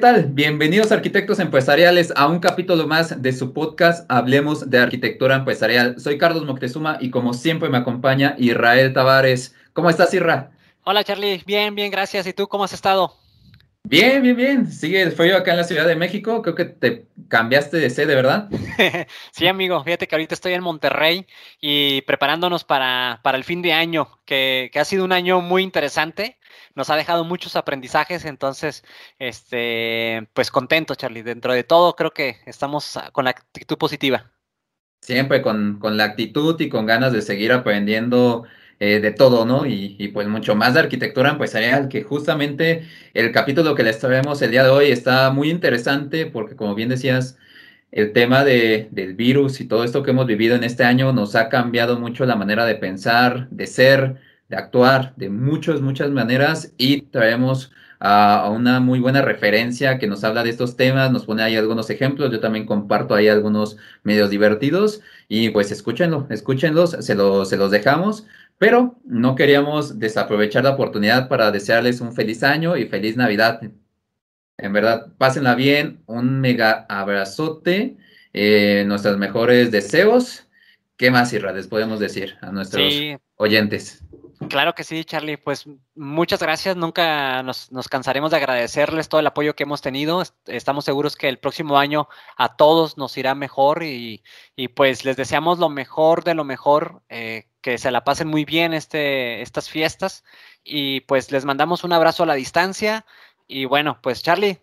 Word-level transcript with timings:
¿qué 0.00 0.06
tal? 0.06 0.24
Bienvenidos 0.30 0.92
arquitectos 0.92 1.40
empresariales 1.40 2.10
a 2.16 2.26
un 2.26 2.38
capítulo 2.38 2.86
más 2.86 3.20
de 3.20 3.34
su 3.34 3.52
podcast 3.52 4.10
Hablemos 4.10 4.70
de 4.70 4.78
Arquitectura 4.78 5.36
Empresarial. 5.36 6.00
Soy 6.00 6.16
Carlos 6.16 6.46
Moctezuma 6.46 6.96
y 7.02 7.10
como 7.10 7.34
siempre 7.34 7.68
me 7.68 7.76
acompaña 7.76 8.34
Israel 8.38 8.94
Tavares. 8.94 9.54
¿Cómo 9.74 9.90
estás, 9.90 10.14
Isra? 10.14 10.52
Hola, 10.84 11.04
Charlie. 11.04 11.42
Bien, 11.44 11.74
bien, 11.74 11.90
gracias. 11.90 12.26
¿Y 12.26 12.32
tú 12.32 12.48
cómo 12.48 12.64
has 12.64 12.72
estado? 12.72 13.14
Bien, 13.84 14.22
bien, 14.22 14.36
bien. 14.36 14.66
Sigue 14.70 15.02
el 15.02 15.12
frío 15.12 15.36
acá 15.36 15.52
en 15.52 15.56
la 15.56 15.64
Ciudad 15.64 15.86
de 15.86 15.96
México. 15.96 16.42
Creo 16.42 16.54
que 16.54 16.66
te 16.66 17.06
cambiaste 17.28 17.78
de 17.78 17.90
sede, 17.90 18.14
¿verdad? 18.14 18.48
sí, 19.32 19.46
amigo. 19.46 19.82
Fíjate 19.82 20.06
que 20.06 20.14
ahorita 20.14 20.34
estoy 20.34 20.52
en 20.52 20.62
Monterrey 20.62 21.26
y 21.60 22.02
preparándonos 22.02 22.64
para, 22.64 23.20
para 23.24 23.38
el 23.38 23.44
fin 23.44 23.62
de 23.62 23.72
año, 23.72 24.20
que, 24.26 24.70
que, 24.72 24.78
ha 24.78 24.84
sido 24.84 25.04
un 25.04 25.12
año 25.12 25.40
muy 25.40 25.62
interesante. 25.62 26.38
Nos 26.74 26.90
ha 26.90 26.96
dejado 26.96 27.24
muchos 27.24 27.56
aprendizajes, 27.56 28.24
entonces, 28.24 28.84
este, 29.18 30.28
pues 30.34 30.50
contento, 30.50 30.94
Charlie. 30.94 31.22
Dentro 31.22 31.52
de 31.52 31.64
todo, 31.64 31.96
creo 31.96 32.12
que 32.12 32.36
estamos 32.46 32.98
con 33.12 33.24
la 33.24 33.30
actitud 33.30 33.76
positiva. 33.76 34.30
Siempre 35.00 35.42
con, 35.42 35.78
con 35.80 35.96
la 35.96 36.04
actitud 36.04 36.60
y 36.60 36.68
con 36.68 36.86
ganas 36.86 37.12
de 37.12 37.22
seguir 37.22 37.52
aprendiendo 37.52 38.44
eh, 38.80 39.00
de 39.00 39.12
todo, 39.12 39.44
¿no? 39.44 39.66
Y, 39.66 40.08
pues 40.08 40.26
mucho 40.26 40.54
más 40.56 40.74
de 40.74 40.80
arquitectura 40.80 41.30
empresarial, 41.30 41.88
que 41.88 42.02
justamente 42.02 42.84
el 43.14 43.30
capítulo 43.32 43.74
que 43.74 43.82
les 43.82 43.98
traemos 43.98 44.40
el 44.42 44.50
día 44.50 44.64
de 44.64 44.70
hoy 44.70 44.90
está 44.90 45.30
muy 45.30 45.50
interesante 45.50 46.26
porque, 46.26 46.56
como 46.56 46.74
bien 46.74 46.88
decías, 46.88 47.38
el 47.92 48.12
tema 48.12 48.44
de, 48.44 48.88
del 48.92 49.14
virus 49.14 49.60
y 49.60 49.66
todo 49.68 49.84
esto 49.84 50.02
que 50.02 50.12
hemos 50.12 50.26
vivido 50.26 50.56
en 50.56 50.64
este 50.64 50.84
año 50.84 51.12
nos 51.12 51.34
ha 51.36 51.48
cambiado 51.50 51.98
mucho 52.00 52.24
la 52.24 52.36
manera 52.36 52.64
de 52.64 52.76
pensar, 52.76 53.48
de 53.50 53.66
ser, 53.66 54.16
de 54.48 54.56
actuar, 54.56 55.14
de 55.16 55.28
muchas, 55.30 55.80
muchas 55.80 56.10
maneras 56.10 56.72
y 56.78 57.02
traemos 57.02 57.72
a, 58.00 58.48
una 58.50 58.80
muy 58.80 58.98
buena 58.98 59.22
referencia 59.22 59.98
que 59.98 60.06
nos 60.06 60.24
habla 60.24 60.42
de 60.42 60.50
estos 60.50 60.76
temas, 60.76 61.12
nos 61.12 61.26
pone 61.26 61.42
ahí 61.42 61.56
algunos 61.56 61.90
ejemplos, 61.90 62.32
yo 62.32 62.40
también 62.40 62.66
comparto 62.66 63.14
ahí 63.14 63.28
algunos 63.28 63.76
medios 64.02 64.30
divertidos 64.30 65.02
y 65.28 65.50
pues 65.50 65.70
escúchenlo, 65.70 66.26
escúchenlos, 66.30 66.92
se, 66.92 67.02
se 67.02 67.14
los 67.56 67.70
dejamos. 67.70 68.26
Pero 68.60 69.00
no 69.06 69.36
queríamos 69.36 69.98
desaprovechar 69.98 70.64
la 70.64 70.72
oportunidad 70.72 71.28
para 71.28 71.50
desearles 71.50 72.02
un 72.02 72.12
feliz 72.12 72.42
año 72.42 72.76
y 72.76 72.84
feliz 72.84 73.16
Navidad. 73.16 73.62
En 74.58 74.72
verdad, 74.74 75.06
pásenla 75.16 75.54
bien, 75.54 76.02
un 76.04 76.42
mega 76.42 76.84
abrazote, 76.90 77.96
eh, 78.34 78.84
nuestros 78.86 79.16
mejores 79.16 79.70
deseos. 79.70 80.46
¿Qué 80.98 81.10
más, 81.10 81.32
Irra, 81.32 81.52
les 81.52 81.68
podemos 81.68 82.00
decir 82.00 82.36
a 82.42 82.52
nuestros 82.52 82.84
oyentes? 83.36 84.04
Claro 84.50 84.74
que 84.74 84.84
sí, 84.84 85.04
Charlie. 85.04 85.38
Pues 85.38 85.66
muchas 85.94 86.42
gracias. 86.42 86.76
Nunca 86.76 87.42
nos, 87.42 87.70
cansaremos 87.90 88.30
de 88.30 88.38
agradecerles 88.38 89.08
todo 89.08 89.20
el 89.20 89.26
apoyo 89.26 89.54
que 89.54 89.62
hemos 89.62 89.80
tenido. 89.80 90.22
Estamos 90.44 90.84
seguros 90.84 91.16
que 91.16 91.28
el 91.28 91.38
próximo 91.38 91.78
año 91.78 92.08
a 92.36 92.56
todos 92.56 92.98
nos 92.98 93.16
irá 93.16 93.34
mejor 93.34 93.82
y, 93.84 94.22
pues 94.74 95.06
les 95.06 95.16
deseamos 95.16 95.58
lo 95.58 95.70
mejor 95.70 96.24
de 96.24 96.34
lo 96.34 96.44
mejor, 96.44 97.02
eh, 97.08 97.49
que 97.60 97.78
se 97.78 97.90
la 97.90 98.04
pasen 98.04 98.28
muy 98.28 98.44
bien 98.44 98.72
este, 98.72 99.42
estas 99.42 99.68
fiestas 99.68 100.24
y 100.64 101.00
pues 101.02 101.30
les 101.30 101.44
mandamos 101.44 101.84
un 101.84 101.92
abrazo 101.92 102.22
a 102.22 102.26
la 102.26 102.34
distancia. 102.34 103.04
Y 103.46 103.64
bueno, 103.64 103.98
pues 104.02 104.22
Charlie, 104.22 104.60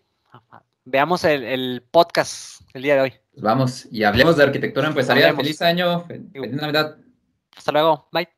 veamos 0.84 1.24
el, 1.24 1.84
podcast 1.90 2.62
el 2.74 2.82
día 2.82 2.94
de 2.94 3.00
hoy. 3.00 3.14
Vamos 3.36 3.86
y 3.90 4.04
hablemos 4.04 4.36
de 4.36 4.44
arquitectura 4.44 4.88
empresarial. 4.88 5.36
Feliz 5.36 5.62
año, 5.62 6.04
feliz 6.06 6.52
Navidad. 6.52 6.96
Hasta 7.56 7.72
luego, 7.72 8.08
bye. 8.12 8.37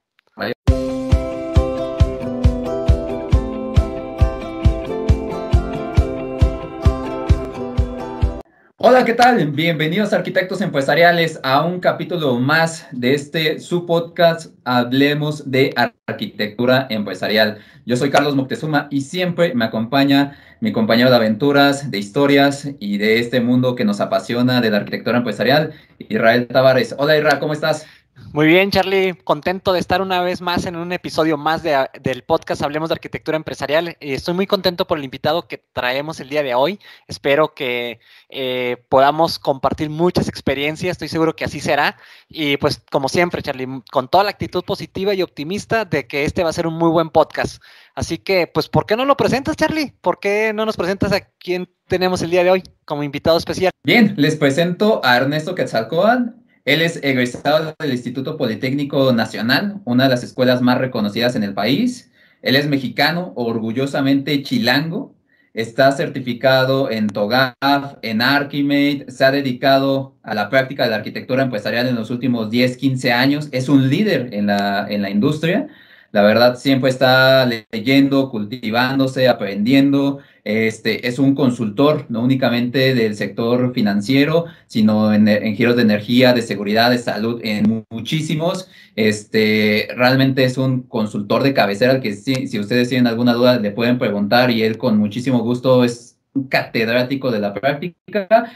Hola, 8.82 9.04
¿qué 9.04 9.12
tal? 9.12 9.46
Bienvenidos 9.50 10.14
arquitectos 10.14 10.62
empresariales 10.62 11.38
a 11.42 11.60
un 11.66 11.80
capítulo 11.80 12.40
más 12.40 12.86
de 12.92 13.12
este 13.12 13.60
su 13.60 13.84
podcast 13.84 14.54
Hablemos 14.64 15.50
de 15.50 15.74
Arquitectura 16.06 16.86
Empresarial. 16.88 17.58
Yo 17.84 17.98
soy 17.98 18.08
Carlos 18.08 18.36
Moctezuma 18.36 18.88
y 18.90 19.02
siempre 19.02 19.54
me 19.54 19.66
acompaña 19.66 20.38
mi 20.60 20.72
compañero 20.72 21.10
de 21.10 21.16
aventuras, 21.16 21.90
de 21.90 21.98
historias 21.98 22.70
y 22.78 22.96
de 22.96 23.18
este 23.18 23.42
mundo 23.42 23.74
que 23.74 23.84
nos 23.84 24.00
apasiona 24.00 24.62
de 24.62 24.70
la 24.70 24.78
arquitectura 24.78 25.18
empresarial, 25.18 25.74
Israel 25.98 26.46
Tavares. 26.46 26.94
Hola 26.96 27.18
Israel, 27.18 27.38
¿cómo 27.38 27.52
estás? 27.52 27.86
Muy 28.32 28.46
bien, 28.46 28.70
Charlie, 28.70 29.14
contento 29.24 29.72
de 29.72 29.80
estar 29.80 30.00
una 30.00 30.22
vez 30.22 30.40
más 30.40 30.64
en 30.66 30.76
un 30.76 30.92
episodio 30.92 31.36
más 31.36 31.62
del 31.62 32.22
podcast 32.22 32.62
Hablemos 32.62 32.88
de 32.88 32.94
Arquitectura 32.94 33.36
Empresarial. 33.36 33.96
Estoy 33.98 34.34
muy 34.34 34.46
contento 34.46 34.86
por 34.86 34.98
el 34.98 35.04
invitado 35.04 35.48
que 35.48 35.58
traemos 35.72 36.20
el 36.20 36.28
día 36.28 36.44
de 36.44 36.54
hoy. 36.54 36.78
Espero 37.08 37.54
que 37.54 37.98
eh, 38.28 38.76
podamos 38.88 39.38
compartir 39.38 39.90
muchas 39.90 40.28
experiencias, 40.28 40.92
estoy 40.92 41.08
seguro 41.08 41.34
que 41.34 41.44
así 41.44 41.58
será. 41.60 41.96
Y 42.28 42.56
pues 42.58 42.80
como 42.90 43.08
siempre, 43.08 43.42
Charlie, 43.42 43.82
con 43.90 44.08
toda 44.08 44.22
la 44.22 44.30
actitud 44.30 44.62
positiva 44.62 45.12
y 45.12 45.22
optimista 45.22 45.84
de 45.84 46.06
que 46.06 46.24
este 46.24 46.44
va 46.44 46.50
a 46.50 46.52
ser 46.54 46.68
un 46.68 46.74
muy 46.74 46.90
buen 46.90 47.10
podcast. 47.10 47.60
Así 47.94 48.18
que, 48.18 48.46
pues, 48.46 48.68
¿por 48.68 48.86
qué 48.86 48.96
no 48.96 49.04
lo 49.04 49.16
presentas, 49.16 49.56
Charlie? 49.56 49.92
¿Por 50.00 50.20
qué 50.20 50.52
no 50.54 50.64
nos 50.64 50.76
presentas 50.76 51.12
a 51.12 51.20
quién 51.20 51.68
tenemos 51.88 52.22
el 52.22 52.30
día 52.30 52.44
de 52.44 52.50
hoy 52.50 52.62
como 52.84 53.02
invitado 53.02 53.36
especial? 53.36 53.72
Bien, 53.84 54.14
les 54.16 54.36
presento 54.36 55.00
a 55.04 55.16
Ernesto 55.16 55.54
Quetzalcoatl. 55.54 56.39
Él 56.64 56.82
es 56.82 57.02
egresado 57.02 57.74
del 57.78 57.92
Instituto 57.92 58.36
Politécnico 58.36 59.12
Nacional, 59.12 59.80
una 59.84 60.04
de 60.04 60.10
las 60.10 60.22
escuelas 60.22 60.60
más 60.60 60.78
reconocidas 60.78 61.34
en 61.34 61.42
el 61.42 61.54
país. 61.54 62.10
Él 62.42 62.56
es 62.56 62.66
mexicano, 62.68 63.32
orgullosamente 63.34 64.42
chilango. 64.42 65.14
Está 65.52 65.90
certificado 65.92 66.90
en 66.90 67.08
TOGAF, 67.08 67.96
en 68.02 68.22
Archimate, 68.22 69.06
se 69.08 69.24
ha 69.24 69.32
dedicado 69.32 70.16
a 70.22 70.34
la 70.34 70.48
práctica 70.48 70.84
de 70.84 70.90
la 70.90 70.96
arquitectura 70.96 71.42
empresarial 71.42 71.88
en 71.88 71.96
los 71.96 72.10
últimos 72.10 72.50
10, 72.50 72.76
15 72.76 73.12
años. 73.12 73.48
Es 73.50 73.68
un 73.68 73.88
líder 73.88 74.32
en 74.32 74.46
la, 74.46 74.86
en 74.88 75.02
la 75.02 75.10
industria. 75.10 75.68
La 76.12 76.22
verdad, 76.22 76.56
siempre 76.56 76.90
está 76.90 77.46
leyendo, 77.46 78.30
cultivándose, 78.30 79.28
aprendiendo. 79.28 80.18
Este, 80.42 81.06
es 81.06 81.18
un 81.20 81.34
consultor, 81.34 82.06
no 82.08 82.22
únicamente 82.22 82.94
del 82.94 83.14
sector 83.14 83.72
financiero, 83.72 84.46
sino 84.66 85.14
en, 85.14 85.54
giros 85.54 85.76
de 85.76 85.82
energía, 85.82 86.32
de 86.32 86.42
seguridad, 86.42 86.90
de 86.90 86.98
salud, 86.98 87.40
en 87.44 87.86
muchísimos. 87.90 88.68
Este, 88.96 89.88
realmente 89.96 90.44
es 90.44 90.58
un 90.58 90.82
consultor 90.82 91.44
de 91.44 91.54
cabecera 91.54 92.00
que 92.00 92.14
si, 92.14 92.48
si 92.48 92.58
ustedes 92.58 92.88
tienen 92.88 93.06
alguna 93.06 93.34
duda 93.34 93.60
le 93.60 93.70
pueden 93.70 93.98
preguntar 93.98 94.50
y 94.50 94.62
él 94.62 94.78
con 94.78 94.98
muchísimo 94.98 95.40
gusto 95.40 95.84
es 95.84 96.18
un 96.34 96.48
catedrático 96.48 97.30
de 97.30 97.38
la 97.40 97.54
práctica. 97.54 98.50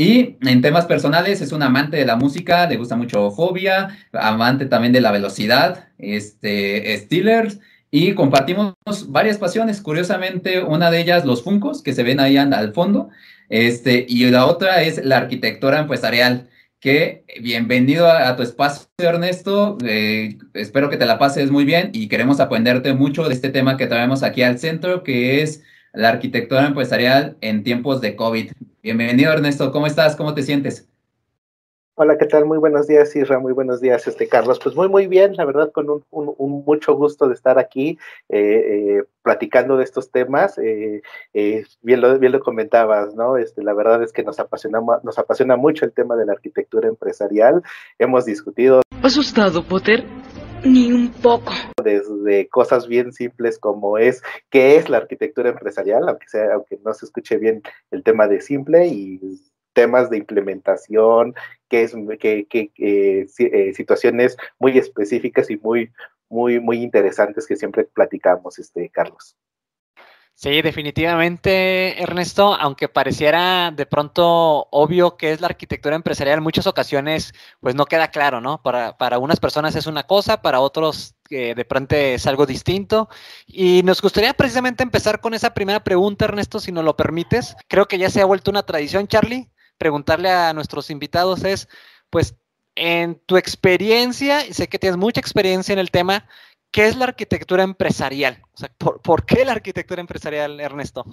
Y 0.00 0.36
en 0.42 0.62
temas 0.62 0.86
personales 0.86 1.40
es 1.40 1.50
un 1.50 1.60
amante 1.60 1.96
de 1.96 2.06
la 2.06 2.14
música, 2.14 2.68
le 2.68 2.76
gusta 2.76 2.94
mucho 2.94 3.32
Fobia, 3.32 3.98
amante 4.12 4.66
también 4.66 4.92
de 4.92 5.00
la 5.00 5.10
velocidad, 5.10 5.88
este, 5.98 6.96
Steelers, 6.98 7.58
y 7.90 8.14
compartimos 8.14 8.74
varias 9.08 9.38
pasiones. 9.38 9.80
Curiosamente, 9.80 10.62
una 10.62 10.92
de 10.92 11.00
ellas, 11.00 11.24
los 11.24 11.42
Funcos, 11.42 11.82
que 11.82 11.94
se 11.94 12.04
ven 12.04 12.20
ahí 12.20 12.36
al 12.36 12.72
fondo, 12.74 13.08
este, 13.48 14.06
y 14.08 14.24
la 14.30 14.46
otra 14.46 14.82
es 14.82 15.04
la 15.04 15.16
arquitectura 15.16 15.80
empresarial. 15.80 16.48
Que 16.78 17.24
bienvenido 17.40 18.08
a, 18.08 18.36
tu 18.36 18.44
espacio, 18.44 18.86
Ernesto. 18.98 19.78
Eh, 19.84 20.38
espero 20.54 20.90
que 20.90 20.96
te 20.96 21.06
la 21.06 21.18
pases 21.18 21.50
muy 21.50 21.64
bien 21.64 21.90
y 21.92 22.06
queremos 22.06 22.38
aprenderte 22.38 22.94
mucho 22.94 23.28
de 23.28 23.34
este 23.34 23.48
tema 23.48 23.76
que 23.76 23.88
traemos 23.88 24.22
aquí 24.22 24.42
al 24.42 24.60
centro, 24.60 25.02
que 25.02 25.42
es 25.42 25.64
la 25.92 26.10
arquitectura 26.10 26.66
empresarial 26.66 27.36
en 27.40 27.62
tiempos 27.62 28.00
de 28.00 28.16
COVID. 28.16 28.52
Bienvenido, 28.82 29.32
Ernesto. 29.32 29.72
¿Cómo 29.72 29.86
estás? 29.86 30.16
¿Cómo 30.16 30.34
te 30.34 30.42
sientes? 30.42 30.88
Hola, 32.00 32.16
¿qué 32.16 32.26
tal? 32.26 32.44
Muy 32.44 32.58
buenos 32.58 32.86
días, 32.86 33.16
Isra. 33.16 33.40
Muy 33.40 33.52
buenos 33.52 33.80
días, 33.80 34.06
este 34.06 34.28
Carlos. 34.28 34.60
Pues 34.62 34.76
muy, 34.76 34.88
muy 34.88 35.08
bien, 35.08 35.34
la 35.34 35.44
verdad, 35.44 35.72
con 35.72 35.90
un, 35.90 36.64
mucho 36.64 36.94
gusto 36.94 37.26
de 37.26 37.34
estar 37.34 37.58
aquí 37.58 37.98
eh, 38.28 38.38
eh, 38.38 39.04
platicando 39.22 39.76
de 39.76 39.82
estos 39.82 40.12
temas. 40.12 40.58
Eh, 40.58 41.02
bien, 41.82 42.00
lo, 42.00 42.16
bien 42.20 42.30
lo 42.30 42.38
comentabas, 42.38 43.16
¿no? 43.16 43.36
Este, 43.36 43.64
la 43.64 43.74
verdad 43.74 44.00
es 44.04 44.12
que 44.12 44.22
nos 44.22 44.38
apasiona, 44.38 44.80
nos 45.02 45.18
apasiona 45.18 45.56
mucho 45.56 45.84
el 45.84 45.92
tema 45.92 46.14
de 46.14 46.26
la 46.26 46.34
arquitectura 46.34 46.86
empresarial. 46.86 47.64
Hemos 47.98 48.26
discutido. 48.26 48.82
¿Asustado, 49.02 49.64
Potter? 49.64 50.04
Ni 50.64 50.92
un 50.92 51.10
poco. 51.10 51.52
Desde 51.82 52.48
cosas 52.48 52.88
bien 52.88 53.12
simples 53.12 53.58
como 53.58 53.98
es 53.98 54.22
qué 54.50 54.76
es 54.76 54.88
la 54.88 54.98
arquitectura 54.98 55.50
empresarial, 55.50 56.08
aunque 56.08 56.28
sea, 56.28 56.54
aunque 56.54 56.78
no 56.84 56.92
se 56.94 57.06
escuche 57.06 57.38
bien 57.38 57.62
el 57.90 58.02
tema 58.02 58.26
de 58.26 58.40
simple 58.40 58.86
y 58.86 59.20
temas 59.72 60.10
de 60.10 60.18
implementación, 60.18 61.34
que 61.68 61.82
es 61.82 61.94
que, 62.18 62.46
que 62.48 62.72
eh, 62.78 63.72
situaciones 63.74 64.36
muy 64.58 64.76
específicas 64.76 65.50
y 65.50 65.56
muy, 65.58 65.92
muy, 66.28 66.58
muy 66.58 66.82
interesantes 66.82 67.46
que 67.46 67.56
siempre 67.56 67.84
platicamos, 67.84 68.58
este, 68.58 68.88
Carlos. 68.88 69.36
Sí, 70.40 70.62
definitivamente, 70.62 72.00
Ernesto, 72.00 72.54
aunque 72.54 72.88
pareciera 72.88 73.72
de 73.72 73.86
pronto 73.86 74.68
obvio 74.70 75.16
que 75.16 75.32
es 75.32 75.40
la 75.40 75.48
arquitectura 75.48 75.96
empresarial, 75.96 76.38
en 76.38 76.44
muchas 76.44 76.68
ocasiones 76.68 77.34
pues 77.58 77.74
no 77.74 77.86
queda 77.86 78.12
claro, 78.12 78.40
¿no? 78.40 78.62
Para, 78.62 78.96
para 78.96 79.18
unas 79.18 79.40
personas 79.40 79.74
es 79.74 79.88
una 79.88 80.04
cosa, 80.04 80.40
para 80.40 80.60
otros 80.60 81.16
eh, 81.30 81.54
de 81.56 81.64
pronto 81.64 81.96
es 81.96 82.24
algo 82.28 82.46
distinto. 82.46 83.08
Y 83.48 83.82
nos 83.82 84.00
gustaría 84.00 84.32
precisamente 84.32 84.84
empezar 84.84 85.20
con 85.20 85.34
esa 85.34 85.54
primera 85.54 85.82
pregunta, 85.82 86.26
Ernesto, 86.26 86.60
si 86.60 86.70
nos 86.70 86.84
lo 86.84 86.96
permites. 86.96 87.56
Creo 87.66 87.88
que 87.88 87.98
ya 87.98 88.08
se 88.08 88.20
ha 88.20 88.24
vuelto 88.24 88.52
una 88.52 88.62
tradición, 88.62 89.08
Charlie, 89.08 89.50
preguntarle 89.76 90.30
a 90.30 90.52
nuestros 90.52 90.90
invitados 90.90 91.42
es, 91.42 91.68
pues, 92.10 92.36
en 92.76 93.20
tu 93.26 93.36
experiencia, 93.38 94.46
y 94.46 94.54
sé 94.54 94.68
que 94.68 94.78
tienes 94.78 94.98
mucha 94.98 95.18
experiencia 95.18 95.72
en 95.72 95.80
el 95.80 95.90
tema, 95.90 96.28
¿qué 96.70 96.86
es 96.86 96.96
la 96.96 97.06
arquitectura 97.06 97.62
empresarial? 97.62 98.42
O 98.52 98.56
sea, 98.56 98.70
¿por, 98.78 99.24
qué 99.24 99.44
la 99.44 99.52
arquitectura 99.52 100.00
empresarial, 100.00 100.60
Ernesto? 100.60 101.04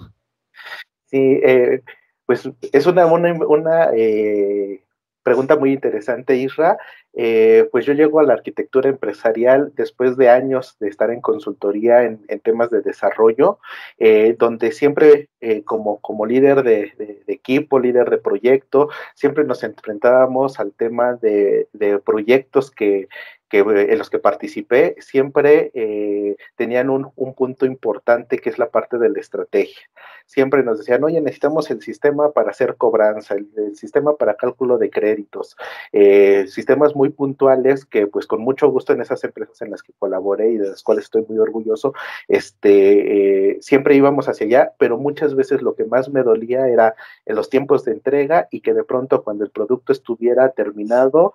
Sí, 1.06 1.40
eh, 1.44 1.82
pues 2.26 2.48
es 2.72 2.86
una, 2.86 3.06
una, 3.06 3.90
eh, 3.94 4.82
pregunta 5.22 5.56
muy 5.56 5.72
interesante, 5.72 6.36
Isra. 6.36 6.76
Eh, 7.16 7.68
pues 7.72 7.84
yo 7.86 7.94
llego 7.94 8.20
a 8.20 8.22
la 8.22 8.34
arquitectura 8.34 8.88
empresarial 8.88 9.72
después 9.74 10.16
de 10.16 10.28
años 10.28 10.76
de 10.78 10.88
estar 10.88 11.10
en 11.10 11.20
consultoría 11.20 12.04
en, 12.04 12.18
temas 12.40 12.70
de 12.70 12.82
desarrollo, 12.82 13.58
donde 14.38 14.70
siempre 14.70 15.28
como, 15.64 16.00
como 16.00 16.26
líder 16.26 16.62
de, 16.62 17.22
equipo, 17.26 17.80
líder 17.80 18.10
de 18.10 18.18
proyecto, 18.18 18.90
siempre 19.14 19.44
nos 19.44 19.64
enfrentábamos 19.64 20.60
al 20.60 20.72
tema 20.72 21.14
de, 21.14 21.68
de 21.72 21.98
proyectos 21.98 22.70
que 22.70 23.08
que, 23.48 23.58
eh, 23.58 23.92
en 23.92 23.98
los 23.98 24.10
que 24.10 24.18
participé 24.18 24.96
siempre 25.00 25.70
eh, 25.74 26.36
tenían 26.56 26.90
un, 26.90 27.12
punto 27.34 27.66
importante 27.66 28.38
que 28.38 28.50
es 28.50 28.58
la 28.58 28.70
parte 28.70 28.98
de 28.98 29.08
la 29.10 29.20
estrategia. 29.20 29.88
Siempre 30.26 30.62
nos 30.62 30.78
decían, 30.78 31.04
oye, 31.04 31.20
necesitamos 31.20 31.70
el 31.70 31.82
sistema 31.82 32.32
para 32.32 32.50
hacer 32.50 32.76
cobranza, 32.76 33.34
el, 33.34 33.76
sistema 33.76 34.16
para 34.16 34.34
cálculo 34.34 34.78
de 34.78 34.90
créditos, 34.90 35.56
eh, 35.92 36.46
sistemas 36.48 36.96
muy 36.96 37.05
puntuales 37.08 37.84
que 37.84 38.06
pues 38.06 38.26
con 38.26 38.40
mucho 38.40 38.68
gusto 38.68 38.92
en 38.92 39.00
esas 39.00 39.22
empresas 39.24 39.60
en 39.62 39.70
las 39.70 39.82
que 39.82 39.92
colaboré 39.98 40.50
y 40.50 40.58
de 40.58 40.68
las 40.70 40.82
cuales 40.82 41.04
estoy 41.04 41.24
muy 41.28 41.38
orgulloso, 41.38 41.94
este, 42.28 43.58
siempre 43.60 43.96
íbamos 43.96 44.28
hacia 44.28 44.46
allá, 44.46 44.72
pero 44.78 44.98
muchas 44.98 45.34
veces 45.34 45.62
lo 45.62 45.74
que 45.74 45.84
más 45.84 46.08
me 46.08 46.22
dolía 46.22 46.68
era 46.68 46.94
en 47.24 47.36
los 47.36 47.50
tiempos 47.50 47.84
de 47.84 47.92
entrega 47.92 48.48
y 48.50 48.60
que 48.60 48.74
de 48.74 48.84
pronto 48.84 49.22
cuando 49.22 49.44
el 49.44 49.50
producto 49.50 49.92
estuviera 49.92 50.50
terminado, 50.50 51.32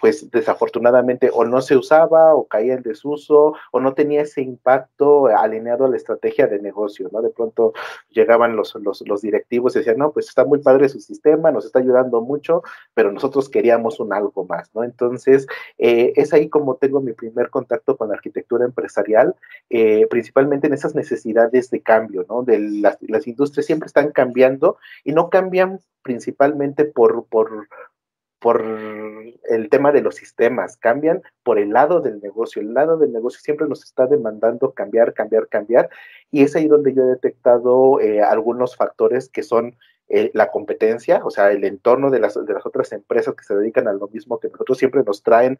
pues 0.00 0.30
desafortunadamente 0.30 1.30
o 1.32 1.44
no 1.44 1.60
se 1.60 1.76
usaba 1.76 2.34
o 2.34 2.46
caía 2.46 2.74
en 2.74 2.82
desuso 2.82 3.54
o 3.70 3.80
no 3.80 3.94
tenía 3.94 4.22
ese 4.22 4.42
impacto 4.42 5.26
alineado 5.26 5.84
a 5.84 5.88
la 5.88 5.96
estrategia 5.96 6.46
de 6.46 6.60
negocio, 6.60 7.08
¿no? 7.12 7.22
De 7.22 7.30
pronto 7.30 7.72
llegaban 8.10 8.56
los, 8.56 8.74
los, 8.74 9.22
directivos 9.22 9.74
y 9.74 9.80
decían, 9.80 9.98
no, 9.98 10.12
pues 10.12 10.28
está 10.28 10.44
muy 10.44 10.60
padre 10.60 10.88
su 10.88 11.00
sistema, 11.00 11.50
nos 11.50 11.66
está 11.66 11.78
ayudando 11.78 12.20
mucho, 12.20 12.62
pero 12.94 13.12
nosotros 13.12 13.48
queríamos 13.48 14.00
un 14.00 14.12
algo 14.12 14.44
¿no? 14.74 14.84
Entonces, 14.84 15.46
eh, 15.78 16.12
es 16.16 16.32
ahí 16.32 16.48
como 16.48 16.76
tengo 16.76 17.00
mi 17.00 17.12
primer 17.12 17.50
contacto 17.50 17.96
con 17.96 18.08
la 18.08 18.14
arquitectura 18.14 18.64
empresarial, 18.64 19.34
eh, 19.70 20.06
principalmente 20.08 20.66
en 20.66 20.74
esas 20.74 20.94
necesidades 20.94 21.70
de 21.70 21.80
cambio, 21.80 22.26
¿no? 22.28 22.42
De 22.42 22.58
las, 22.58 23.26
industrias 23.26 23.66
siempre 23.66 23.86
están 23.86 24.12
cambiando 24.12 24.78
y 25.04 25.12
no 25.12 25.30
cambian 25.30 25.80
principalmente 26.02 26.84
por 26.84 27.26
el 29.50 29.68
tema 29.68 29.92
de 29.92 30.00
los 30.00 30.16
sistemas, 30.16 30.76
cambian 30.76 31.22
por 31.42 31.58
el 31.58 31.70
lado 31.70 32.00
del 32.00 32.20
negocio. 32.20 32.62
El 32.62 32.74
lado 32.74 32.96
del 32.96 33.12
negocio 33.12 33.40
siempre 33.40 33.68
nos 33.68 33.84
está 33.84 34.06
demandando 34.06 34.72
cambiar, 34.72 35.12
cambiar, 35.12 35.48
cambiar. 35.48 35.90
Y 36.30 36.42
es 36.42 36.56
ahí 36.56 36.68
donde 36.68 36.94
yo 36.94 37.02
he 37.02 37.06
detectado 37.06 38.00
eh, 38.00 38.22
algunos 38.22 38.76
factores 38.76 39.28
que 39.28 39.42
son 39.42 39.76
eh, 40.10 40.30
la 40.34 40.50
competencia, 40.50 41.22
o 41.24 41.30
sea, 41.30 41.52
el 41.52 41.64
entorno 41.64 42.10
de 42.10 42.20
las, 42.20 42.34
de 42.34 42.52
las 42.52 42.66
otras 42.66 42.92
empresas 42.92 43.34
que 43.34 43.44
se 43.44 43.54
dedican 43.54 43.88
a 43.88 43.92
lo 43.92 44.08
mismo 44.08 44.38
que 44.40 44.48
nosotros 44.48 44.76
siempre 44.76 45.02
nos 45.04 45.22
traen 45.22 45.58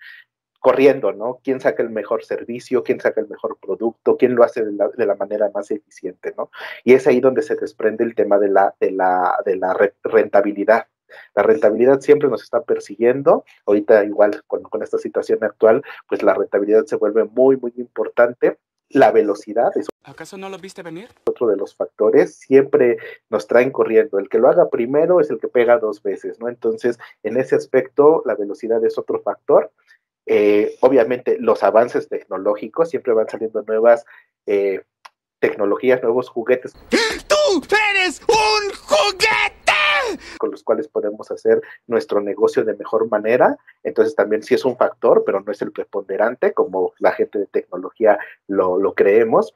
corriendo, 0.61 1.13
¿no? 1.13 1.41
¿Quién 1.43 1.61
saca 1.61 1.83
el 1.83 1.91
mejor 1.91 2.25
servicio? 2.25 2.83
¿Quién 2.83 3.01
saca 3.01 3.21
el 3.21 3.29
mejor 3.29 3.59
producto? 3.61 4.17
¿Quién 4.17 4.35
lo 4.35 4.45
hace 4.45 4.65
de 4.65 5.07
la, 5.07 5.15
manera 5.15 5.51
más 5.55 5.71
eficiente, 5.71 6.35
¿no? 6.37 6.51
Y 6.85 6.93
es 6.93 7.07
ahí 7.07 7.21
donde 7.21 7.43
se 7.43 7.57
desprende 7.57 8.05
el 8.05 8.15
tema 8.15 8.39
de 8.39 8.49
la, 8.49 8.75
de 8.79 8.91
la, 8.91 9.37
de 9.45 9.57
la 9.57 9.75
rentabilidad. 10.05 10.87
La 11.35 11.43
rentabilidad 11.43 12.01
siempre 12.01 12.29
nos 12.29 12.43
está 12.43 12.63
persiguiendo. 12.63 13.45
Ahorita 13.67 14.05
igual 14.05 14.43
con, 14.47 14.83
esta 14.83 14.99
situación 14.99 15.43
actual, 15.43 15.83
pues 16.09 16.23
la 16.23 16.35
rentabilidad 16.35 16.85
se 16.87 16.97
vuelve 16.97 17.25
muy, 17.25 17.57
muy 17.57 17.73
importante. 17.77 18.59
La 18.91 19.13
velocidad 19.13 19.71
es 19.77 19.87
¿Acaso 20.03 20.37
no 20.37 20.49
lo 20.49 20.59
viste 20.59 20.83
venir? 20.83 21.09
Otro 21.27 21.47
de 21.47 21.57
los 21.57 21.77
factores 21.77 22.37
siempre 22.37 22.97
nos 23.29 23.47
traen 23.47 23.71
corriendo. 23.71 24.19
El 24.19 24.29
que 24.29 24.39
lo 24.39 24.49
haga 24.49 24.69
primero 24.69 25.21
es 25.21 25.31
el 25.31 25.39
que 25.39 25.47
pega 25.47 25.79
dos 25.79 26.03
veces, 26.03 26.41
¿no? 26.41 26.49
Entonces, 26.49 26.99
en 27.23 27.37
ese 27.37 27.55
aspecto, 27.55 28.23
la 28.25 28.35
velocidad 28.35 28.85
es 28.85 28.99
otro 28.99 29.21
factor. 29.21 29.71
Eh, 30.27 30.77
obviamente, 30.81 31.37
los 31.39 31.63
avances 31.63 32.09
tecnológicos 32.09 32.91
siempre 32.91 33.13
van 33.13 33.29
saliendo 33.29 33.63
nuevas 33.63 34.05
eh, 34.47 34.83
tecnologías, 35.39 36.03
nuevos 36.03 36.29
juguetes. 36.29 36.73
¡Tú 36.91 37.63
eres 37.93 38.21
un 38.23 38.75
juguete! 38.75 39.60
con 40.39 40.51
los 40.51 40.63
cuales 40.63 40.89
podemos 40.89 41.31
hacer 41.31 41.61
nuestro 41.87 42.21
negocio 42.21 42.65
de 42.65 42.75
mejor 42.75 43.09
manera. 43.09 43.57
Entonces 43.83 44.15
también 44.15 44.43
sí 44.43 44.55
es 44.55 44.65
un 44.65 44.77
factor, 44.77 45.23
pero 45.25 45.41
no 45.41 45.53
es 45.53 45.63
el 45.63 45.73
preponderante 45.73 46.53
como 46.53 46.93
la 46.99 47.13
gente 47.13 47.39
de 47.39 47.47
tecnología 47.47 48.19
lo, 48.47 48.79
lo 48.79 48.95
creemos. 48.95 49.55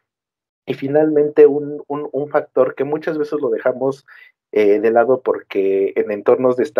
Y 0.66 0.74
finalmente 0.74 1.46
un, 1.46 1.82
un, 1.88 2.28
factor 2.30 2.74
que 2.74 2.84
muchas 2.84 3.18
veces 3.18 3.38
lo 3.38 3.50
dejamos 3.50 4.06
eh, 4.56 4.78
de 4.80 4.90
lado 4.90 5.20
porque 5.20 5.92
en 5.96 6.10
entornos 6.10 6.56
de 6.56 6.70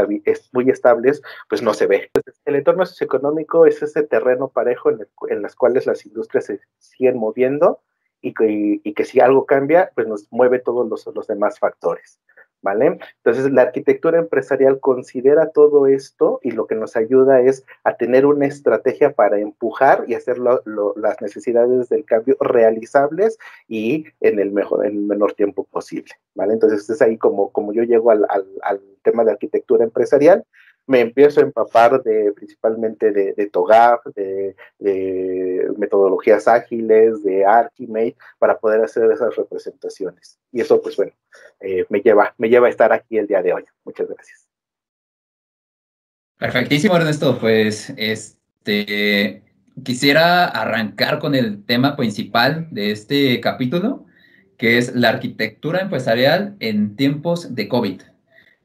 muy 0.53 0.71
estables 0.71 1.21
pues 1.49 1.61
no 1.61 1.75
se 1.75 1.87
ve. 1.87 2.11
El 2.45 2.55
entorno 2.55 2.87
socioeconómico 2.87 3.67
es 3.67 3.83
ese 3.83 4.05
terreno 4.05 4.49
parejo 4.49 4.91
en, 4.91 5.01
el, 5.01 5.09
en 5.29 5.43
las 5.43 5.55
cuales 5.55 5.85
las 5.85 6.07
industrias 6.07 6.47
se 6.47 6.61
siguen 6.79 7.19
moviendo 7.19 7.81
y 8.23 8.33
que, 8.33 8.81
y 8.83 8.95
que 8.95 9.05
si 9.05 9.21
algo 9.21 9.45
cambia 9.45 9.91
pues 9.95 10.07
nos 10.07 10.33
mueve 10.33 10.61
todos 10.61 10.89
los, 10.89 11.05
los 11.15 11.27
demás 11.27 11.59
factores. 11.59 12.21
¿Vale? 12.65 12.99
Entonces, 13.23 13.53
la 13.53 13.63
arquitectura 13.63 14.19
empresarial 14.19 14.81
considera 14.81 15.51
todo 15.51 15.87
esto 15.87 16.41
y 16.43 16.51
lo 16.51 16.67
que 16.67 16.75
nos 16.75 16.97
ayuda 16.97 17.43
es 17.43 17.65
a 17.85 17.97
tener 17.97 18.25
una 18.25 18.47
estrategia 18.47 19.13
para 19.13 19.39
empujar 19.39 20.05
y 20.09 20.15
hacer 20.15 20.39
las 20.39 21.21
necesidades 21.21 21.91
del 21.91 22.07
cambio 22.07 22.37
realizables 22.41 23.39
y 23.69 24.07
en 24.21 24.41
el, 24.41 24.51
mejor, 24.51 24.87
en 24.87 24.93
el 24.93 25.03
menor 25.03 25.35
tiempo 25.35 25.65
posible, 25.65 26.15
¿vale? 26.35 26.55
Entonces, 26.55 26.89
es 26.89 27.03
ahí 27.03 27.19
como, 27.19 27.51
como 27.51 27.75
yo 27.75 27.83
llego 27.83 28.11
al, 28.11 28.27
al 28.63 28.81
tema 29.03 29.25
de 29.25 29.33
arquitectura 29.33 29.85
empresarial 29.85 30.45
me 30.87 31.01
empiezo 31.01 31.41
a 31.41 31.45
empapar 31.45 32.03
de 32.03 32.33
principalmente 32.33 33.11
de, 33.11 33.33
de 33.35 34.55
de, 34.79 35.69
metodologías 35.79 36.47
ágiles, 36.47 37.23
de 37.23 37.45
Archimate, 37.45 38.17
para 38.39 38.59
poder 38.59 38.83
hacer 38.83 39.11
esas 39.11 39.35
representaciones. 39.37 40.39
Y 40.53 40.61
eso, 40.61 40.81
pues 40.83 40.97
bueno, 40.97 41.13
eh, 41.61 41.87
me, 41.89 42.01
lleva, 42.01 42.35
me 42.39 42.49
lleva 42.49 42.67
a 42.67 42.71
estar 42.71 42.93
aquí 42.93 43.19
el 43.19 43.27
día 43.27 43.43
de 43.43 43.53
hoy. 43.53 43.65
Muchas 43.85 44.09
gracias. 44.09 44.47
Perfectísimo, 46.39 46.97
Ernesto. 46.97 47.39
Pues 47.39 47.93
este 47.97 49.43
quisiera 49.83 50.47
arrancar 50.47 51.19
con 51.19 51.35
el 51.35 51.65
tema 51.65 51.97
principal 51.97 52.69
de 52.71 52.93
este 52.93 53.41
capítulo, 53.41 54.07
que 54.57 54.79
es 54.79 54.95
la 54.95 55.09
arquitectura 55.09 55.81
empresarial 55.81 56.57
en 56.61 56.97
tiempos 56.97 57.55
de 57.55 57.69
COVID. 57.69 58.03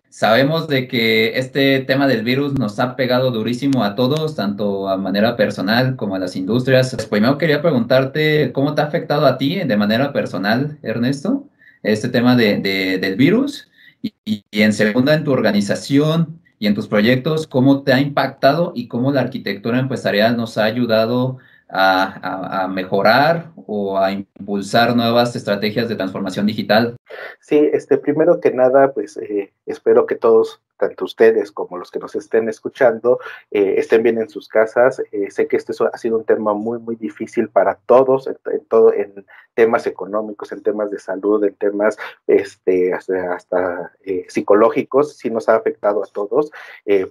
Sabemos 0.10 0.68
de 0.68 0.88
que 0.88 1.38
este 1.38 1.82
tema 1.82 2.08
del 2.08 2.24
virus 2.24 2.54
nos 2.54 2.80
ha 2.80 2.96
pegado 2.96 3.30
durísimo 3.30 3.84
a 3.84 3.94
todos, 3.94 4.36
tanto 4.36 4.90
a 4.90 4.98
manera 4.98 5.38
personal 5.38 5.96
como 5.96 6.16
a 6.16 6.20
las 6.20 6.36
industrias. 6.36 6.96
Pues 6.96 7.06
primero 7.06 7.38
quería 7.38 7.62
preguntarte 7.62 8.52
cómo 8.52 8.74
te 8.74 8.82
ha 8.82 8.86
afectado 8.86 9.28
a 9.28 9.38
ti 9.38 9.60
de 9.60 9.78
manera 9.78 10.12
personal, 10.12 10.80
Ernesto, 10.82 11.48
este 11.84 12.10
tema 12.10 12.36
de, 12.36 12.58
del 13.00 13.16
virus. 13.18 13.70
Y, 14.02 14.14
y, 14.26 14.44
en 14.52 14.74
segunda, 14.74 15.14
en 15.14 15.24
tu 15.24 15.32
organización 15.32 16.42
y 16.58 16.66
en 16.66 16.74
tus 16.74 16.88
proyectos, 16.88 17.46
cómo 17.46 17.84
te 17.84 17.94
ha 17.94 18.02
impactado 18.02 18.74
y 18.76 18.88
cómo 18.88 19.12
la 19.12 19.22
arquitectura 19.22 19.78
empresarial 19.78 20.36
nos 20.38 20.58
ha 20.58 20.64
ayudado 20.64 21.38
a, 21.70 22.68
mejorar 22.70 23.52
o 23.56 23.98
a 23.98 24.12
impulsar 24.12 24.96
nuevas 24.96 25.36
estrategias 25.36 25.88
de 25.88 25.96
transformación 25.96 26.46
digital? 26.46 26.96
Sí, 27.40 27.70
este, 27.74 27.98
primero 27.98 28.40
que 28.40 28.52
nada, 28.52 28.94
pues 28.94 29.18
eh, 29.18 29.54
espero 29.66 30.06
que 30.06 30.16
todos 30.16 30.62
tanto 30.80 31.06
ustedes 31.06 31.52
como 31.52 31.78
los 31.78 31.92
que 31.92 32.00
nos 32.00 32.16
estén 32.16 32.50
escuchando 32.50 33.20
eh, 33.52 33.76
estén 33.78 34.02
bien 34.02 34.18
en 34.20 34.30
sus 34.30 34.48
casas. 34.48 35.02
Eh, 35.12 35.30
sé 35.30 35.48
que 35.48 35.58
este 35.58 35.74
ha 35.92 35.98
sido 35.98 36.18
un 36.18 36.24
tema 36.24 36.54
muy, 36.54 36.80
muy 36.80 36.96
difícil 36.96 37.50
para 37.50 37.76
todos, 37.76 38.28
en, 38.28 38.66
todo, 38.66 38.94
en 38.94 39.26
temas 39.54 39.86
económicos, 39.86 40.52
en 40.54 40.64
temas 40.64 40.90
de 40.90 40.98
salud, 40.98 41.44
en 41.44 41.54
temas 41.56 41.98
este, 42.28 42.94
hasta, 42.94 43.92
eh, 44.06 44.26
psicológicos, 44.30 45.18
sí 45.18 45.30
nos 45.30 45.50
ha 45.50 45.56
afectado 45.56 46.02
a 46.04 46.08
todos. 46.08 46.52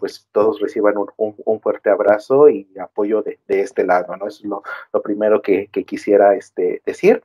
pues 0.00 0.26
todos 0.32 0.60
reciban 0.60 0.94
un, 1.16 1.60
fuerte 1.60 1.90
abrazo 1.90 2.48
y 2.48 2.68
apoyo 2.80 3.22
de, 3.22 3.38
este 3.48 3.84
lado, 3.84 4.16
¿no? 4.16 4.26
Eso 4.28 4.42
es 4.42 4.44
lo, 4.92 5.02
primero 5.02 5.42
que, 5.42 5.68
quisiera 5.68 6.34
este, 6.34 6.82
decir. 6.86 7.22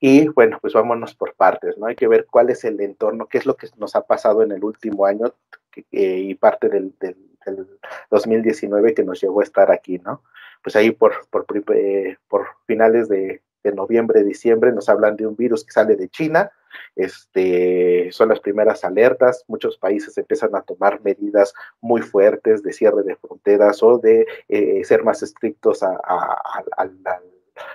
Y 0.00 0.28
bueno, 0.28 0.58
pues 0.60 0.74
vámonos 0.74 1.14
por 1.14 1.34
partes, 1.34 1.78
¿no? 1.78 1.86
Hay 1.86 1.96
que 1.96 2.08
ver 2.08 2.26
cuál 2.30 2.50
es 2.50 2.64
el 2.64 2.80
entorno, 2.80 3.26
qué 3.26 3.38
es 3.38 3.46
lo 3.46 3.56
que 3.56 3.68
nos 3.78 3.96
ha 3.96 4.02
pasado 4.06 4.42
en 4.42 4.52
el 4.52 4.62
último 4.62 5.06
año 5.06 5.32
y 5.90 6.34
parte 6.34 6.68
del, 6.68 6.92
2019 8.10 8.94
que 8.94 9.04
nos 9.04 9.20
llevó 9.20 9.40
a 9.40 9.44
estar 9.44 9.70
aquí, 9.70 9.98
¿no? 9.98 10.22
Pues 10.62 10.76
ahí 10.76 10.90
por, 10.90 11.28
por, 11.30 11.46
eh, 11.74 12.16
por 12.28 12.46
finales 12.66 13.08
de, 13.08 13.42
noviembre, 13.74 14.22
diciembre, 14.22 14.70
nos 14.70 14.88
hablan 14.88 15.16
de 15.16 15.26
un 15.26 15.34
virus 15.34 15.64
que 15.64 15.72
sale 15.72 15.96
de 15.96 16.08
China, 16.08 16.52
este, 16.94 18.12
son 18.12 18.28
las 18.28 18.38
primeras 18.38 18.84
alertas, 18.84 19.44
muchos 19.48 19.76
países 19.76 20.16
empiezan 20.18 20.54
a 20.54 20.62
tomar 20.62 21.00
medidas 21.02 21.52
muy 21.80 22.00
fuertes 22.00 22.62
de 22.62 22.72
cierre 22.72 23.02
de 23.02 23.16
fronteras 23.16 23.82
o 23.82 23.98
de 23.98 24.24
eh, 24.48 24.84
ser 24.84 25.02
más 25.02 25.20
estrictos 25.24 25.82
al, 25.82 26.96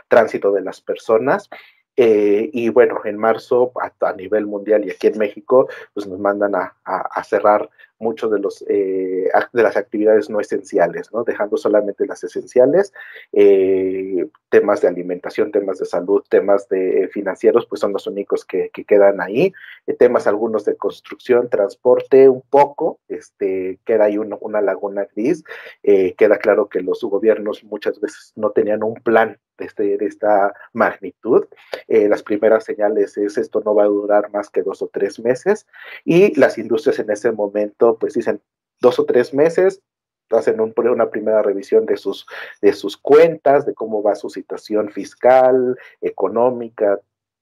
tránsito 0.07 0.53
de 0.53 0.61
las 0.61 0.79
personas. 0.79 1.49
Eh, 1.97 2.49
y 2.53 2.69
bueno, 2.69 3.01
en 3.03 3.17
marzo 3.17 3.73
a, 3.75 4.13
nivel 4.13 4.47
mundial 4.47 4.85
y 4.85 4.91
aquí 4.91 5.07
en 5.07 5.17
México, 5.17 5.67
pues 5.93 6.07
nos 6.07 6.19
mandan 6.19 6.55
a, 6.55 6.73
a 6.85 7.23
cerrar 7.25 7.69
muchos 8.01 8.31
de, 8.31 8.39
los, 8.39 8.65
eh, 8.67 9.29
de 9.53 9.63
las 9.63 9.77
actividades 9.77 10.29
no 10.29 10.39
esenciales, 10.39 11.13
¿no? 11.13 11.23
dejando 11.23 11.55
solamente 11.55 12.05
las 12.05 12.23
esenciales, 12.23 12.91
eh, 13.31 14.27
temas 14.49 14.81
de 14.81 14.87
alimentación, 14.87 15.51
temas 15.51 15.77
de 15.77 15.85
salud, 15.85 16.23
temas 16.27 16.67
de 16.67 17.09
financieros, 17.13 17.67
pues 17.67 17.79
son 17.79 17.93
los 17.93 18.07
únicos 18.07 18.43
que, 18.43 18.69
quedan 18.71 19.21
ahí, 19.21 19.53
eh, 19.87 19.93
temas 19.93 20.27
algunos 20.27 20.65
de 20.65 20.75
construcción, 20.75 21.49
transporte, 21.49 22.27
un 22.27 22.41
poco, 22.41 22.99
este, 23.07 23.79
queda 23.85 24.05
ahí 24.05 24.17
una 24.17 24.61
laguna 24.61 25.07
gris, 25.15 25.43
queda 25.83 26.37
claro 26.37 26.67
que 26.67 26.81
los 26.81 27.01
gobiernos 27.03 27.63
muchas 27.63 27.99
veces 28.01 28.33
no 28.35 28.49
tenían 28.49 28.83
un 28.83 28.95
plan 28.95 29.37
de, 29.57 29.65
este, 29.65 29.97
de 29.97 30.05
esta 30.05 30.53
magnitud. 30.73 31.45
las 31.87 32.23
primeras 32.23 32.63
señales 32.63 33.17
es 33.17 33.37
esto 33.37 33.61
no 33.63 33.75
va 33.75 33.83
a 33.83 33.87
durar 33.87 34.31
más 34.31 34.49
que 34.49 34.63
dos 34.63 34.81
o 34.81 34.89
tres 34.91 35.19
meses 35.19 35.67
y 36.03 36.37
las 36.39 36.57
industrias 36.57 36.99
en 36.99 37.11
ese 37.11 37.31
momento 37.31 37.90
pues 37.97 38.13
dicen 38.13 38.41
dos 38.79 38.99
o 38.99 39.05
tres 39.05 39.33
meses, 39.33 39.81
hacen 40.29 40.59
una 40.59 41.09
primera 41.09 41.41
revisión 41.41 41.85
de 41.85 41.97
sus, 41.97 42.25
de 42.61 42.73
sus 42.73 42.97
cuentas, 42.97 43.65
de 43.65 43.73
cómo 43.73 44.01
va 44.01 44.15
su 44.15 44.29
situación 44.29 44.89
fiscal, 44.89 45.77
económica, 46.01 46.99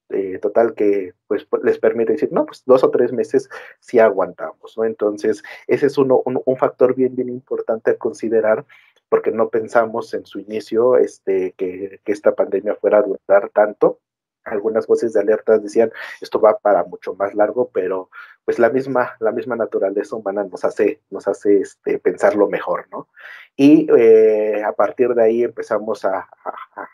eh, 0.10 0.40
total 0.40 0.74
que 0.74 1.14
pues 1.28 1.48
les 1.64 1.78
permite 1.78 2.14
decir, 2.14 2.30
no, 2.32 2.46
pues 2.46 2.64
dos 2.66 2.84
o 2.84 2.90
tres 2.90 3.14
meses 3.14 3.48
sí 3.80 4.00
aguantamos, 4.00 4.76
¿no? 4.76 4.84
Entonces, 4.86 5.44
ese 5.68 5.86
es 5.86 5.98
uno, 5.98 6.24
un, 6.26 6.42
un, 6.44 6.58
factor 6.58 6.96
bien, 6.96 7.16
bien 7.16 7.30
importante 7.30 7.92
a 7.92 7.98
considerar 7.98 8.66
porque 9.08 9.32
no 9.32 9.50
pensamos 9.50 10.14
en 10.14 10.26
su 10.26 10.40
inicio 10.40 10.98
este, 10.98 11.54
que, 11.58 12.00
que 12.04 12.12
esta 12.12 12.34
pandemia 12.34 12.76
fuera 12.76 13.00
a 13.00 13.04
durar 13.04 13.50
tanto 13.50 14.00
algunas 14.46 14.88
voces 14.88 15.14
de 15.14 15.22
alerta 15.22 15.58
decían 15.58 15.92
esto 16.22 16.40
va 16.40 16.58
para 16.58 16.84
mucho 16.84 17.14
más 17.16 17.34
largo, 17.36 17.70
pero 17.74 18.10
pues 18.46 18.58
la 18.58 18.70
misma, 18.70 19.16
la 19.20 19.32
misma 19.32 19.56
naturaleza 19.56 20.16
humana 20.16 20.44
nos 20.44 20.66
hace, 20.66 21.02
nos 21.10 21.28
hace 21.28 21.62
este, 21.62 22.00
pensarlo 22.00 22.48
mejor, 22.50 22.88
¿no? 22.92 23.08
Y 23.56 23.88
eh, 23.96 24.64
a 24.64 24.72
partir 24.72 25.10
de 25.14 25.22
ahí 25.22 25.44
empezamos 25.44 26.06
a, 26.06 26.30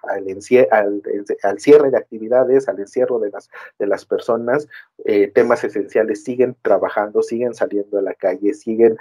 al, 0.04 1.02
al, 1.44 1.60
cierre 1.60 1.92
de 1.92 1.98
actividades, 1.98 2.68
al 2.68 2.80
encierro 2.80 3.20
de 3.20 3.30
las, 3.30 3.50
de 3.78 3.88
las 3.88 4.04
personas, 4.04 4.68
eh, 5.06 5.28
temas 5.28 5.64
esenciales 5.64 6.24
siguen 6.24 6.58
trabajando, 6.62 7.22
siguen 7.22 7.54
saliendo 7.54 8.00
a 8.00 8.02
la 8.02 8.16
calle, 8.16 8.54
siguen 8.54 8.98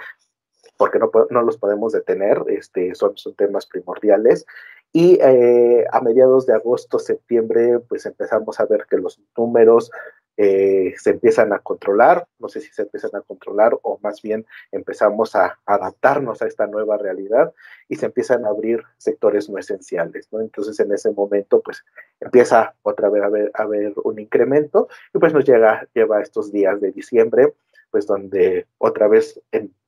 porque 0.77 0.99
no, 0.99 1.09
no 1.29 1.41
los 1.41 1.57
podemos 1.57 1.93
detener, 1.93 2.43
este, 2.47 2.95
son, 2.95 3.17
son 3.17 3.33
temas 3.35 3.65
primordiales, 3.65 4.45
y 4.95 5.19
eh, 5.21 5.85
a 5.91 5.99
mediados 5.99 6.45
de 6.45 6.53
agosto, 6.53 6.99
septiembre, 6.99 7.79
pues 7.79 8.05
empezamos 8.05 8.61
a 8.61 8.65
ver 8.65 8.85
que 8.89 8.95
los 8.95 9.19
números 9.37 9.91
eh, 10.37 10.93
se 10.97 11.09
empiezan 11.09 11.51
a 11.51 11.59
controlar, 11.59 12.25
no 12.39 12.47
sé 12.47 12.61
si 12.61 12.71
se 12.71 12.83
empiezan 12.83 13.11
a 13.13 13.19
controlar 13.19 13.77
o 13.81 13.99
más 14.01 14.21
bien 14.21 14.45
empezamos 14.71 15.35
a 15.35 15.59
adaptarnos 15.65 16.41
a 16.41 16.47
esta 16.47 16.67
nueva 16.67 16.97
realidad 16.97 17.53
y 17.89 17.97
se 17.97 18.05
empiezan 18.05 18.45
a 18.45 18.49
abrir 18.51 18.83
sectores 18.97 19.49
no 19.49 19.57
esenciales, 19.57 20.29
¿no? 20.31 20.39
Entonces 20.39 20.79
en 20.79 20.93
ese 20.93 21.11
momento 21.11 21.59
pues 21.59 21.83
empieza 22.21 22.73
otra 22.81 23.09
vez 23.09 23.21
a 23.21 23.25
haber, 23.25 23.51
a 23.53 23.63
haber 23.63 23.93
un 24.01 24.17
incremento 24.17 24.87
y 25.13 25.19
pues 25.19 25.33
nos 25.33 25.43
llega, 25.43 25.89
lleva 25.93 26.21
estos 26.21 26.53
días 26.53 26.79
de 26.79 26.93
diciembre 26.93 27.53
pues 27.91 28.07
donde 28.07 28.65
otra 28.77 29.09
vez 29.09 29.41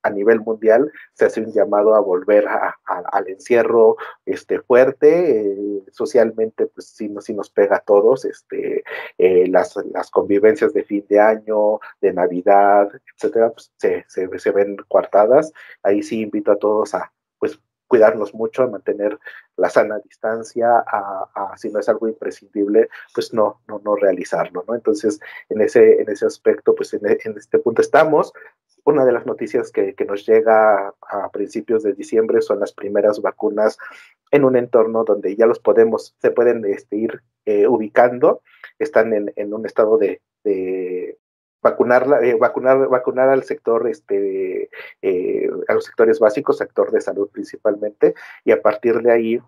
a 0.08 0.12
nivel 0.12 0.40
mundial 0.40 0.92
se 1.14 1.26
hace 1.26 1.42
un 1.42 1.52
llamado 1.52 1.96
a 1.96 2.00
volver 2.00 2.46
al 2.48 3.28
encierro 3.28 3.98
este, 4.26 4.60
fuerte, 4.62 5.52
eh, 5.52 5.84
socialmente 5.92 6.68
pues 6.68 6.88
sí, 6.88 7.14
sí, 7.20 7.34
nos 7.34 7.50
pega 7.50 7.78
a 7.78 7.82
todos, 7.82 8.26
este, 8.26 8.84
eh, 9.18 9.48
las, 9.48 9.76
las, 9.94 10.10
convivencias 10.10 10.74
de 10.74 10.84
fin 10.84 11.06
de 11.10 11.20
año, 11.20 11.80
de 12.02 12.14
Navidad, 12.14 12.90
etcétera, 13.16 13.52
pues 13.52 13.72
se, 13.78 14.06
se, 14.08 14.28
se 14.40 14.52
ven 14.52 14.78
coartadas, 14.88 15.52
ahí 15.84 16.02
sí 16.04 16.22
invito 16.22 16.52
a 16.52 16.58
todos 16.58 16.94
a 16.96 17.12
pues 17.40 17.60
cuidarnos 17.88 18.34
mucho, 18.34 18.64
a 18.64 18.68
mantener 18.68 19.18
la 19.56 19.70
sana 19.70 20.00
distancia, 20.00 20.84
a, 20.86 21.54
si 21.58 21.70
no 21.70 21.80
es 21.80 21.90
algo 21.90 22.08
imprescindible, 22.08 22.90
pues 23.14 23.34
no, 23.34 23.62
no, 23.68 23.82
no 23.84 23.96
realizarlo, 23.96 24.64
¿no? 24.68 24.76
Entonces, 24.76 25.20
en 25.50 25.62
ese, 25.62 26.02
en 26.02 26.10
ese 26.10 26.26
aspecto, 26.26 26.76
pues 26.76 26.94
en, 26.94 27.06
este 27.08 27.60
punto 27.60 27.82
estamos. 27.82 28.34
Una 28.88 29.04
de 29.04 29.12
las 29.12 29.26
noticias 29.26 29.70
que, 29.74 29.94
nos 30.08 30.26
llega 30.26 30.94
a 31.10 31.30
principios 31.34 31.84
de 31.84 31.92
diciembre 31.92 32.42
son 32.42 32.62
las 32.62 32.72
primeras 32.72 33.22
vacunas 33.22 33.78
en 34.32 34.46
un 34.46 34.56
entorno 34.56 35.04
donde 35.04 35.36
ya 35.36 35.46
los 35.46 35.60
podemos, 35.60 36.16
se 36.22 36.32
pueden 36.32 36.64
este, 36.64 36.96
ir 36.96 37.22
eh, 37.44 37.68
ubicando, 37.68 38.44
están 38.80 39.12
en, 39.12 39.34
en 39.36 39.54
un 39.54 39.66
estado 39.66 39.98
de, 39.98 40.22
de 40.46 41.18
vacunar, 41.62 42.24
eh, 42.24 42.36
vacunar, 42.40 42.88
vacunar 42.88 43.28
al 43.28 43.44
sector, 43.44 43.90
este, 43.90 44.70
eh, 45.02 45.50
a 45.68 45.74
los 45.74 45.84
sectores 45.84 46.22
básicos, 46.22 46.58
sector 46.58 46.90
de 46.92 47.02
salud 47.02 47.30
principalmente, 47.30 48.14
y 48.46 48.52
a 48.52 48.62
partir 48.62 49.02
de 49.02 49.12
ahí, 49.12 49.42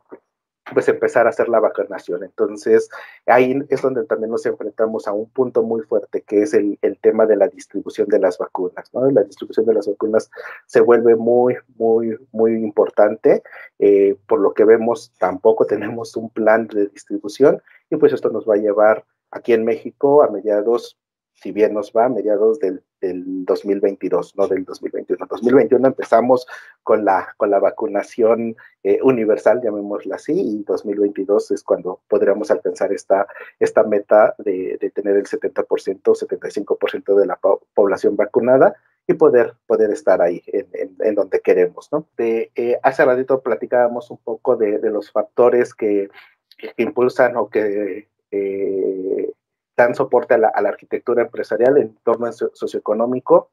pues 0.74 0.88
empezar 0.88 1.26
a 1.26 1.30
hacer 1.30 1.50
la 1.50 1.60
vacunación. 1.60 2.24
Entonces, 2.24 2.90
ahí 3.26 3.60
es 3.70 3.82
donde 3.82 4.06
también 4.06 4.32
nos 4.32 4.46
enfrentamos 4.46 5.08
a 5.08 5.14
un 5.14 5.30
punto 5.30 5.64
muy 5.64 5.82
fuerte, 5.82 6.22
que 6.22 6.42
es 6.42 6.54
el, 6.54 6.78
el 6.82 6.98
tema 7.00 7.26
de 7.26 7.36
la 7.36 7.48
distribución 7.48 8.08
de 8.08 8.20
las 8.20 8.38
vacunas. 8.38 8.94
¿no? 8.94 9.10
La 9.12 9.24
distribución 9.24 9.66
de 9.66 9.74
las 9.74 9.88
vacunas 9.88 10.30
se 10.66 10.82
vuelve 10.82 11.16
muy, 11.16 11.56
muy, 11.78 12.18
muy 12.32 12.54
importante. 12.54 13.44
Eh, 13.80 14.18
por 14.28 14.40
lo 14.40 14.54
que 14.54 14.66
vemos, 14.66 15.14
tampoco 15.20 15.66
tenemos 15.66 16.16
un 16.16 16.30
plan 16.30 16.68
de 16.68 16.88
distribución 16.88 17.62
y 17.90 17.96
pues 17.96 18.14
esto 18.14 18.30
nos 18.30 18.48
va 18.48 18.56
a 18.56 18.58
llevar 18.58 19.06
aquí 19.32 19.54
en 19.54 19.64
México 19.64 20.24
a 20.24 20.30
mediados 20.30 20.98
si 21.34 21.52
bien 21.52 21.74
nos 21.74 21.94
va 21.94 22.06
a 22.06 22.10
mediados 22.10 22.60
del, 22.60 22.84
del 23.02 23.46
2022, 23.46 24.36
no 24.36 24.48
del 24.48 24.66
2021. 24.66 25.26
2021 25.30 25.88
empezamos 25.88 26.48
con 26.84 27.06
la, 27.06 27.34
con 27.38 27.50
la 27.52 27.60
vacunación 27.60 28.56
eh, 28.84 29.00
universal, 29.04 29.62
llamémosla 29.64 30.16
así, 30.16 30.34
y 30.34 30.64
2022 30.64 31.52
es 31.52 31.64
cuando 31.64 32.02
podríamos 32.08 32.52
alcanzar 32.52 32.92
esta, 32.94 33.28
esta 33.60 33.84
meta 33.84 34.36
de, 34.38 34.78
de 34.80 34.90
tener 34.92 35.16
el 35.16 35.26
70%, 35.26 35.66
75% 35.66 37.16
de 37.20 37.26
la 37.26 37.40
población 37.74 38.16
vacunada 38.16 38.76
y 39.10 39.16
poder, 39.16 39.56
poder 39.66 39.90
estar 39.90 40.22
ahí 40.22 40.44
en, 40.46 40.96
en, 41.00 41.16
donde 41.16 41.40
queremos. 41.42 41.90
¿no? 41.92 42.08
De, 42.16 42.52
eh, 42.56 42.80
hace 42.84 43.04
ratito 43.04 43.42
platicábamos 43.42 44.12
un 44.12 44.18
poco 44.18 44.56
de, 44.56 44.78
de 44.78 44.92
los 44.92 45.12
factores 45.12 45.74
que, 45.74 46.10
que, 46.58 46.74
impulsan 46.78 47.36
o 47.36 47.50
que 47.50 48.08
eh, 48.30 49.34
dan 49.80 49.96
soporte 49.96 50.34
a 50.34 50.38
la, 50.38 50.50
arquitectura 50.50 51.22
empresarial 51.24 51.78
en 51.78 51.96
torno 52.04 52.30
socioeconómico. 52.34 53.50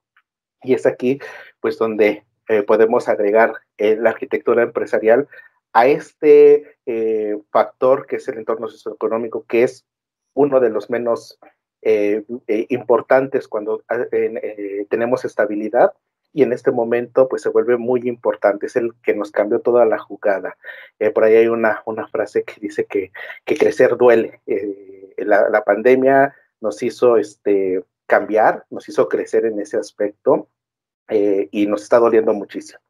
Y 0.62 0.74
es 0.74 0.84
aquí 0.84 1.20
pues 1.60 1.78
donde 1.78 2.24
eh, 2.48 2.62
podemos 2.62 3.08
agregar 3.08 3.54
eh, 3.78 3.96
la 3.96 4.10
arquitectura 4.10 4.64
empresarial 4.64 5.28
a 5.72 5.86
este 5.86 6.78
eh, 6.86 7.38
factor 7.50 8.06
que 8.06 8.16
es 8.16 8.26
el 8.26 8.38
entorno 8.38 8.66
socioeconómico, 8.66 9.44
que 9.46 9.62
es 9.62 9.84
uno 10.34 10.60
de 10.60 10.70
los 10.70 10.90
menos 10.90 11.38
importantes 12.68 13.46
cuando 13.46 13.84
tenemos 14.90 15.24
estabilidad 15.24 15.92
y 16.36 16.42
en 16.42 16.52
este 16.52 16.70
momento 16.70 17.28
pues 17.28 17.40
se 17.40 17.48
vuelve 17.48 17.78
muy 17.78 18.06
importante, 18.06 18.66
es 18.66 18.76
el 18.76 18.92
que 19.02 19.14
nos 19.14 19.30
cambió 19.30 19.60
toda 19.60 19.86
la 19.86 19.98
jugada. 19.98 20.58
por 21.14 21.24
ahí 21.24 21.34
hay 21.34 21.48
una, 21.48 21.82
una 21.86 22.06
frase 22.08 22.44
que 22.44 22.60
dice 22.60 22.84
que, 22.84 23.10
que 23.46 23.56
crecer 23.56 23.96
duele 23.96 24.42
la, 25.16 25.64
pandemia 25.64 26.34
nos 26.60 26.82
hizo 26.82 27.16
este, 27.16 27.82
cambiar, 28.06 28.66
nos 28.68 28.86
hizo 28.86 29.08
crecer 29.08 29.46
en 29.46 29.58
ese 29.60 29.78
aspecto. 29.78 30.48
y 31.08 31.66
nos 31.66 31.82
está 31.84 31.98
doliendo 31.98 32.34
muchísimo. 32.34 32.80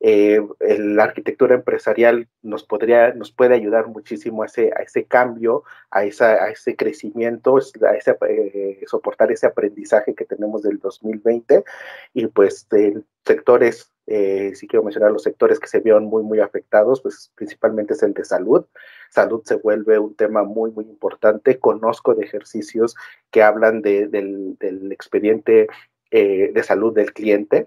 Eh, 0.00 0.40
la 0.60 1.04
arquitectura 1.04 1.54
empresarial 1.54 2.28
nos, 2.42 2.64
podría, 2.64 3.14
nos 3.14 3.32
puede 3.32 3.54
ayudar 3.54 3.86
muchísimo 3.86 4.42
a 4.42 4.46
ese, 4.46 4.70
a 4.76 4.82
ese 4.82 5.06
cambio, 5.06 5.62
a, 5.90 6.04
esa, 6.04 6.44
a 6.44 6.50
ese 6.50 6.76
crecimiento, 6.76 7.56
a 7.56 7.96
ese, 7.96 8.16
eh, 8.28 8.84
soportar 8.86 9.32
ese 9.32 9.46
aprendizaje 9.46 10.14
que 10.14 10.26
tenemos 10.26 10.62
del 10.62 10.78
2020 10.78 11.64
y 12.12 12.26
pues 12.26 12.68
de 12.68 13.02
sectores, 13.24 13.92
eh, 14.06 14.52
si 14.54 14.66
quiero 14.66 14.82
mencionar 14.82 15.10
los 15.10 15.22
sectores 15.22 15.58
que 15.58 15.68
se 15.68 15.80
vieron 15.80 16.04
muy, 16.04 16.22
muy 16.22 16.40
afectados, 16.40 17.00
pues 17.00 17.32
principalmente 17.34 17.94
es 17.94 18.02
el 18.02 18.12
de 18.12 18.24
salud. 18.24 18.66
Salud 19.08 19.42
se 19.44 19.54
vuelve 19.54 19.98
un 19.98 20.14
tema 20.14 20.42
muy, 20.44 20.70
muy 20.70 20.84
importante. 20.84 21.58
Conozco 21.58 22.14
de 22.14 22.26
ejercicios 22.26 22.94
que 23.30 23.42
hablan 23.42 23.80
de, 23.80 24.08
del, 24.08 24.58
del 24.58 24.92
expediente 24.92 25.68
de 26.10 26.62
salud 26.62 26.94
del 26.94 27.12
cliente, 27.12 27.66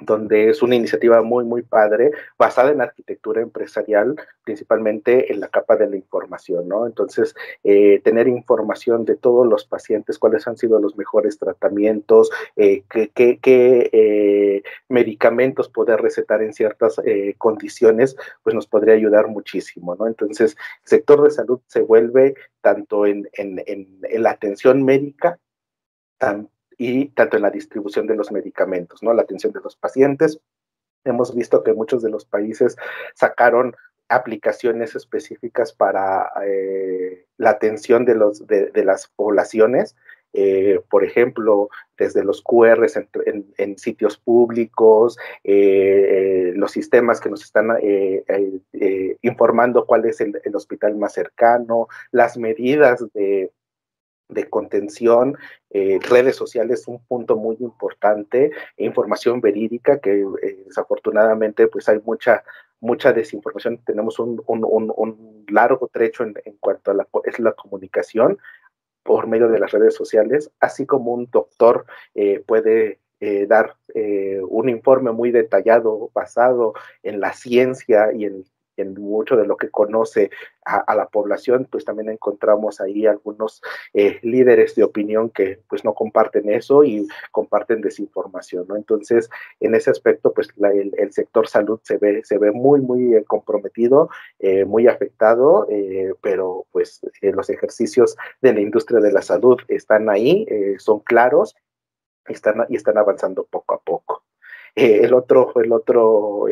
donde 0.00 0.48
es 0.50 0.62
una 0.62 0.76
iniciativa 0.76 1.22
muy, 1.22 1.44
muy 1.44 1.62
padre, 1.62 2.12
basada 2.38 2.70
en 2.70 2.80
arquitectura 2.80 3.42
empresarial, 3.42 4.16
principalmente 4.44 5.32
en 5.32 5.40
la 5.40 5.48
capa 5.48 5.76
de 5.76 5.88
la 5.90 5.96
información, 5.96 6.68
¿no? 6.68 6.86
Entonces, 6.86 7.34
eh, 7.64 8.00
tener 8.04 8.28
información 8.28 9.04
de 9.04 9.16
todos 9.16 9.46
los 9.46 9.64
pacientes, 9.64 10.18
cuáles 10.18 10.46
han 10.46 10.56
sido 10.56 10.78
los 10.78 10.96
mejores 10.96 11.38
tratamientos, 11.38 12.30
eh, 12.56 12.84
qué, 12.88 13.08
eh, 13.42 14.62
medicamentos 14.88 15.68
poder 15.68 16.00
recetar 16.00 16.42
en 16.42 16.52
ciertas 16.52 17.00
condiciones, 17.38 18.16
pues 18.42 18.54
nos 18.54 18.66
podría 18.66 18.94
ayudar 18.94 19.28
muchísimo, 19.28 19.96
¿no? 19.96 20.06
Entonces, 20.06 20.56
el 20.82 20.88
sector 20.88 21.22
de 21.22 21.30
salud 21.30 21.60
se 21.66 21.80
vuelve 21.80 22.34
tanto 22.60 23.06
en, 23.06 23.28
en, 23.34 23.62
en 23.66 24.22
la 24.22 24.30
atención 24.30 24.84
médica, 24.84 25.38
tanto 26.18 26.57
y 26.78 27.06
tanto 27.08 27.36
en 27.36 27.42
la 27.42 27.50
distribución 27.50 28.06
de 28.06 28.14
los 28.14 28.30
medicamentos, 28.30 29.02
¿no? 29.02 29.12
La 29.12 29.22
atención 29.22 29.52
de 29.52 29.60
los 29.60 29.76
pacientes. 29.76 30.40
Hemos 31.04 31.34
visto 31.34 31.62
que 31.64 31.74
muchos 31.74 32.02
de 32.02 32.10
los 32.10 32.24
países 32.24 32.76
sacaron 33.14 33.74
aplicaciones 34.08 34.94
específicas 34.94 35.72
para 35.72 36.30
eh, 36.46 37.26
la 37.36 37.50
atención 37.50 38.04
de, 38.04 38.14
los, 38.14 38.46
de, 38.46 38.84
las 38.84 39.08
poblaciones, 39.08 39.96
eh, 40.32 40.80
por 40.88 41.04
ejemplo, 41.04 41.68
desde 41.98 42.24
los 42.24 42.42
QRs 42.42 42.98
en, 43.56 43.78
sitios 43.78 44.16
públicos, 44.16 45.18
eh, 45.44 46.52
los 46.54 46.72
sistemas 46.72 47.20
que 47.20 47.28
nos 47.28 47.42
están 47.42 47.68
informando 49.20 49.84
cuál 49.84 50.06
es 50.06 50.20
el, 50.20 50.40
hospital 50.54 50.96
más 50.96 51.14
cercano, 51.14 51.88
las 52.10 52.38
medidas 52.38 53.04
de, 53.12 53.50
de 54.28 54.48
contención, 54.48 55.36
eh, 55.70 55.98
redes 56.08 56.36
sociales 56.36 56.86
un 56.86 57.02
punto 57.04 57.36
muy 57.36 57.56
importante, 57.60 58.50
información 58.76 59.40
verídica, 59.40 59.98
que 60.00 60.20
eh, 60.42 60.64
desafortunadamente 60.66 61.66
pues 61.68 61.88
hay 61.88 62.00
mucha, 62.04 62.44
mucha 62.80 63.12
desinformación, 63.12 63.78
tenemos 63.84 64.18
un, 64.18 65.44
largo 65.48 65.88
trecho 65.88 66.24
en, 66.24 66.34
cuanto 66.60 66.90
a 66.90 66.94
la, 66.94 67.08
es 67.24 67.38
la 67.38 67.52
comunicación 67.52 68.38
por 69.02 69.26
medio 69.26 69.48
de 69.48 69.58
las 69.58 69.72
redes 69.72 69.94
sociales, 69.94 70.50
así 70.60 70.84
como 70.84 71.12
un 71.12 71.30
doctor 71.30 71.86
eh, 72.14 72.42
puede 72.46 73.00
dar 73.48 73.74
un 74.48 74.68
informe 74.68 75.10
muy 75.10 75.32
detallado 75.32 76.08
basado 76.14 76.74
en 77.02 77.18
la 77.18 77.32
ciencia 77.32 78.12
y 78.12 78.26
en 78.26 78.44
en 78.78 78.94
mucho 78.94 79.36
de 79.36 79.46
lo 79.46 79.56
que 79.56 79.70
conoce 79.70 80.30
a, 80.64 80.94
la 80.94 81.06
población, 81.08 81.66
pues 81.70 81.84
también 81.84 82.10
encontramos 82.10 82.80
ahí 82.80 83.06
algunos 83.06 83.62
eh, 83.94 84.18
líderes 84.22 84.74
de 84.74 84.84
opinión 84.84 85.30
que 85.30 85.60
pues 85.68 85.84
no 85.84 85.94
comparten 85.94 86.50
eso 86.50 86.84
y 86.84 87.08
comparten 87.32 87.80
desinformación, 87.80 88.66
¿no? 88.68 88.76
Entonces, 88.76 89.30
en 89.60 89.74
ese 89.74 89.90
aspecto, 89.90 90.32
pues 90.32 90.48
el, 90.60 91.12
sector 91.12 91.48
salud 91.48 91.80
se 91.82 91.96
ve, 91.96 92.22
se 92.24 92.38
ve 92.38 92.52
muy, 92.52 92.80
muy 92.80 93.14
eh, 93.14 93.24
comprometido, 93.24 94.10
eh, 94.38 94.64
muy 94.64 94.86
afectado, 94.86 95.66
pero 96.20 96.66
pues 96.70 97.00
los 97.22 97.48
ejercicios 97.50 98.16
de 98.42 98.52
la 98.52 98.60
industria 98.60 99.00
de 99.00 99.12
la 99.12 99.22
salud 99.22 99.58
están 99.68 100.10
ahí, 100.10 100.46
son 100.78 101.00
claros 101.00 101.56
están, 102.26 102.66
y 102.68 102.76
están 102.76 102.98
avanzando 102.98 103.44
poco 103.44 103.74
a 103.74 103.80
poco. 103.80 104.24
el 104.74 105.14
otro, 105.14 105.52
el 105.56 105.72
otro 105.72 106.44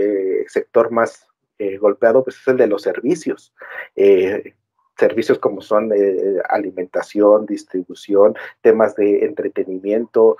sector 0.48 0.90
más, 0.90 1.28
eh, 1.58 1.78
golpeado 1.78 2.22
pues 2.22 2.36
es 2.36 2.48
el 2.48 2.56
de 2.56 2.66
los 2.66 2.82
servicios. 2.82 3.54
Eh, 3.94 4.54
servicios 4.96 5.38
como 5.38 5.60
son 5.60 5.92
eh, 5.94 6.40
alimentación, 6.48 7.46
distribución, 7.46 8.34
temas 8.62 8.96
de 8.96 9.24
entretenimiento, 9.24 10.36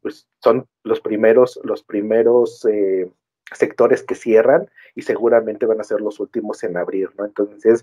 pues 0.00 0.28
son 0.40 0.66
los 0.84 1.00
primeros, 1.00 1.60
los 1.64 1.82
primeros 1.82 2.64
sectores 3.52 4.04
que 4.04 4.14
cierran 4.14 4.70
y 4.94 5.02
seguramente 5.02 5.66
van 5.66 5.80
a 5.80 5.84
ser 5.84 6.00
los 6.00 6.20
últimos 6.20 6.62
en 6.62 6.76
abrir, 6.76 7.10
¿no? 7.18 7.24
Entonces, 7.24 7.82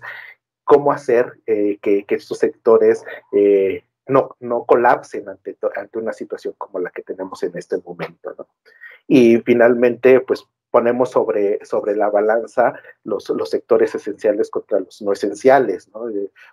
¿cómo 0.64 0.90
hacer 0.90 1.38
que, 1.44 2.04
estos 2.08 2.38
sectores 2.38 3.04
no, 4.06 4.36
no 4.40 4.64
colapsen 4.64 5.28
ante, 5.28 5.56
ante 5.76 5.98
una 5.98 6.14
situación 6.14 6.54
como 6.56 6.78
la 6.78 6.90
que 6.90 7.02
tenemos 7.02 7.42
en 7.42 7.56
este 7.58 7.76
momento, 7.76 8.34
¿no? 8.38 8.46
Y 9.06 9.38
finalmente, 9.38 10.20
pues 10.20 10.46
ponemos 10.70 11.10
sobre, 11.10 11.64
sobre 11.64 11.96
la 11.96 12.10
balanza 12.10 12.74
los, 13.04 13.28
los 13.30 13.50
sectores 13.50 13.94
esenciales 13.94 14.50
contra 14.50 14.80
los 14.80 15.02
no 15.02 15.12
esenciales. 15.12 15.88
¿no? 15.92 16.02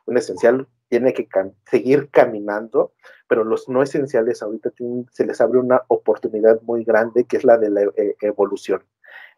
Un 0.05 0.17
esencial 0.17 0.67
tiene 0.89 1.13
que 1.13 1.27
seguir 1.69 2.09
caminando, 2.09 2.93
pero 3.27 3.43
los 3.43 3.69
no 3.69 3.83
esenciales 3.83 4.41
ahorita 4.41 4.71
se 5.11 5.25
les 5.25 5.41
abre 5.41 5.59
una 5.59 5.81
oportunidad 5.87 6.61
muy 6.61 6.83
grande 6.83 7.25
que 7.25 7.37
es 7.37 7.43
la 7.43 7.57
de 7.57 7.69
la 7.69 7.81
eh, 7.95 8.15
evolución. 8.21 8.83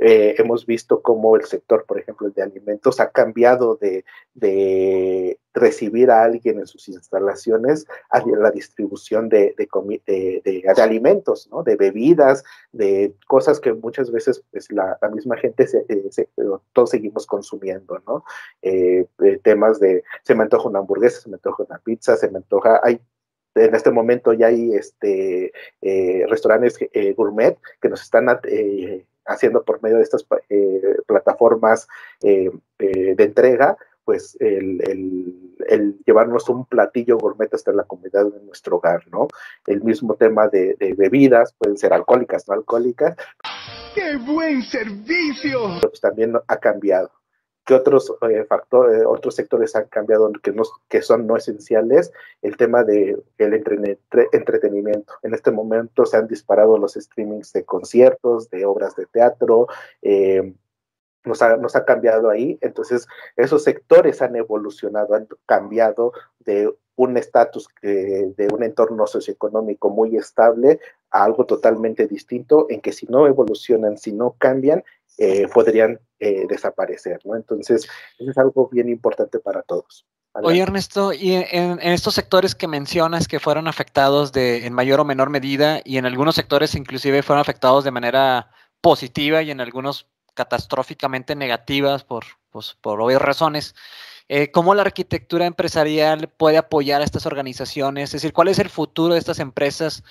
Eh, 0.01 0.35
hemos 0.37 0.65
visto 0.65 1.01
cómo 1.01 1.35
el 1.35 1.43
sector, 1.43 1.85
por 1.85 1.99
ejemplo, 1.99 2.29
de 2.29 2.41
alimentos, 2.41 3.01
ha 3.01 3.09
cambiado 3.11 3.75
de, 3.75 4.05
recibir 5.53 6.09
a 6.09 6.23
alguien 6.23 6.59
en 6.59 6.67
sus 6.67 6.87
instalaciones 6.87 7.85
a 8.11 8.25
la 8.25 8.49
distribución 8.49 9.27
de, 9.27 9.53
de, 9.57 10.63
alimentos, 10.77 11.49
¿no? 11.51 11.63
de 11.63 11.75
bebidas, 11.75 12.45
de 12.71 13.13
cosas 13.27 13.59
que 13.59 13.73
muchas 13.73 14.09
veces 14.09 14.41
pues, 14.51 14.71
la, 14.71 14.97
misma 15.13 15.35
gente, 15.35 15.67
se, 15.67 15.85
eh, 15.89 16.27
todos 16.71 16.91
seguimos 16.91 17.27
consumiendo, 17.27 18.01
¿no? 18.07 18.23
Eh, 18.61 19.05
temas 19.43 19.81
de, 19.81 20.03
se 20.23 20.33
me 20.33 20.43
antoja 20.43 20.69
una 20.69 20.79
hamburguesa, 20.79 21.19
se 21.19 21.29
me 21.29 21.35
antoja 21.35 21.63
una 21.67 21.79
pizza, 21.79 22.15
se 22.15 22.29
me 22.29 22.37
antoja, 22.37 22.79
hay 22.81 23.01
en 23.55 23.75
este 23.75 23.91
momento 23.91 24.31
ya 24.31 24.47
hay 24.47 24.73
este, 24.73 25.51
restaurantes 26.29 26.77
gourmet 27.17 27.57
que 27.81 27.89
nos 27.89 28.01
están 28.01 28.29
haciendo 29.29 29.63
por 29.63 29.81
medio 29.81 29.97
de 29.97 30.03
estas 30.03 30.25
eh, 30.49 30.97
plataformas 31.05 31.87
eh, 32.21 32.51
eh, 32.79 33.15
de 33.15 33.23
entrega, 33.23 33.77
pues 34.03 34.35
el, 34.39 35.53
llevarnos 36.05 36.49
un 36.49 36.65
platillo 36.65 37.17
gourmet 37.17 37.53
hasta 37.53 37.71
la 37.71 37.83
comunidad 37.83 38.25
de 38.25 38.41
nuestro 38.41 38.77
hogar, 38.77 39.03
¿no? 39.11 39.27
El 39.67 39.83
mismo 39.83 40.15
tema 40.15 40.47
de, 40.47 40.75
bebidas, 40.97 41.53
pueden 41.53 41.77
ser 41.77 41.93
alcohólicas, 41.93 42.47
no 42.47 42.55
alcohólicas. 42.55 43.15
¡Qué 43.93 44.17
buen 44.17 44.63
servicio! 44.63 45.79
Pues 45.81 46.01
también 46.01 46.33
ha 46.47 46.57
cambiado 46.57 47.11
que 47.69 47.75
otros 47.75 48.11
eh, 48.27 48.45
factores, 48.45 48.99
eh, 48.99 49.05
otros 49.05 49.35
sectores 49.35 49.75
han 49.75 49.85
cambiado 49.89 50.31
que, 50.41 50.51
no, 50.51 50.63
que 50.87 51.03
son 51.03 51.27
no 51.27 51.37
esenciales, 51.37 52.11
el 52.41 52.57
tema 52.57 52.83
del 52.83 53.23
de 53.37 53.99
entretenimiento. 54.31 55.13
En 55.21 55.35
este 55.35 55.51
momento 55.51 56.07
se 56.07 56.17
han 56.17 56.27
disparado 56.27 56.79
los 56.79 56.95
streamings 56.95 57.53
de 57.53 57.65
conciertos, 57.65 58.49
de 58.49 58.65
obras 58.65 58.95
de 58.95 59.05
teatro, 59.05 59.67
eh, 60.01 60.51
nos, 61.25 61.43
ha, 61.43 61.57
nos 61.57 61.75
ha 61.75 61.85
cambiado 61.85 62.31
ahí. 62.31 62.57
Entonces, 62.61 63.07
esos 63.35 63.63
sectores 63.63 64.19
han 64.23 64.35
evolucionado, 64.35 65.13
han 65.13 65.27
cambiado 65.45 66.13
de 66.39 66.73
un 66.95 67.17
estatus 67.17 67.69
de 67.81 68.47
un 68.51 68.63
entorno 68.63 69.05
socioeconómico 69.05 69.89
muy 69.89 70.17
estable 70.17 70.79
a 71.11 71.23
algo 71.23 71.45
totalmente 71.45 72.07
distinto, 72.07 72.65
en 72.69 72.81
que 72.81 72.91
si 72.91 73.05
no 73.05 73.25
evolucionan, 73.25 73.97
si 73.97 74.11
no 74.11 74.35
cambian, 74.37 74.83
eh, 75.21 75.49
podrían 75.53 75.99
eh, 76.21 76.45
desaparecer, 76.47 77.19
¿no? 77.25 77.35
Entonces, 77.35 77.89
eso 78.17 78.31
es 78.31 78.37
algo 78.37 78.69
bien 78.71 78.87
importante 78.87 79.39
para 79.39 79.63
todos. 79.63 80.05
Oye, 80.31 80.61
Ernesto, 80.61 81.11
y 81.11 81.33
en, 81.33 81.77
estos 81.81 82.13
sectores 82.13 82.55
que 82.55 82.69
mencionas 82.69 83.27
que 83.27 83.41
fueron 83.41 83.67
afectados 83.67 84.31
de, 84.31 84.65
en 84.65 84.71
mayor 84.71 85.01
o 85.01 85.03
menor 85.05 85.29
medida, 85.29 85.81
y 85.83 85.97
en 85.97 86.05
algunos 86.05 86.35
sectores 86.35 86.73
inclusive 86.73 87.21
fueron 87.21 87.41
afectados 87.41 87.83
de 87.83 87.91
manera 87.91 88.49
positiva 88.79 89.41
y 89.41 89.51
en 89.51 89.59
algunos 89.59 90.07
catastróficamente 90.35 91.35
negativas 91.35 92.05
por, 92.05 92.23
pues, 92.49 92.77
por 92.79 93.01
obvias 93.01 93.21
razones, 93.21 93.75
eh, 94.29 94.51
¿cómo 94.51 94.73
la 94.73 94.83
arquitectura 94.83 95.47
empresarial 95.47 96.29
puede 96.29 96.57
apoyar 96.57 97.01
a 97.01 97.03
estas 97.03 97.25
organizaciones? 97.25 98.05
Es 98.05 98.21
decir, 98.21 98.31
¿cuál 98.31 98.47
es 98.47 98.59
el 98.59 98.69
futuro 98.69 99.15
de 99.15 99.19
estas 99.19 99.39
empresas? 99.39 100.01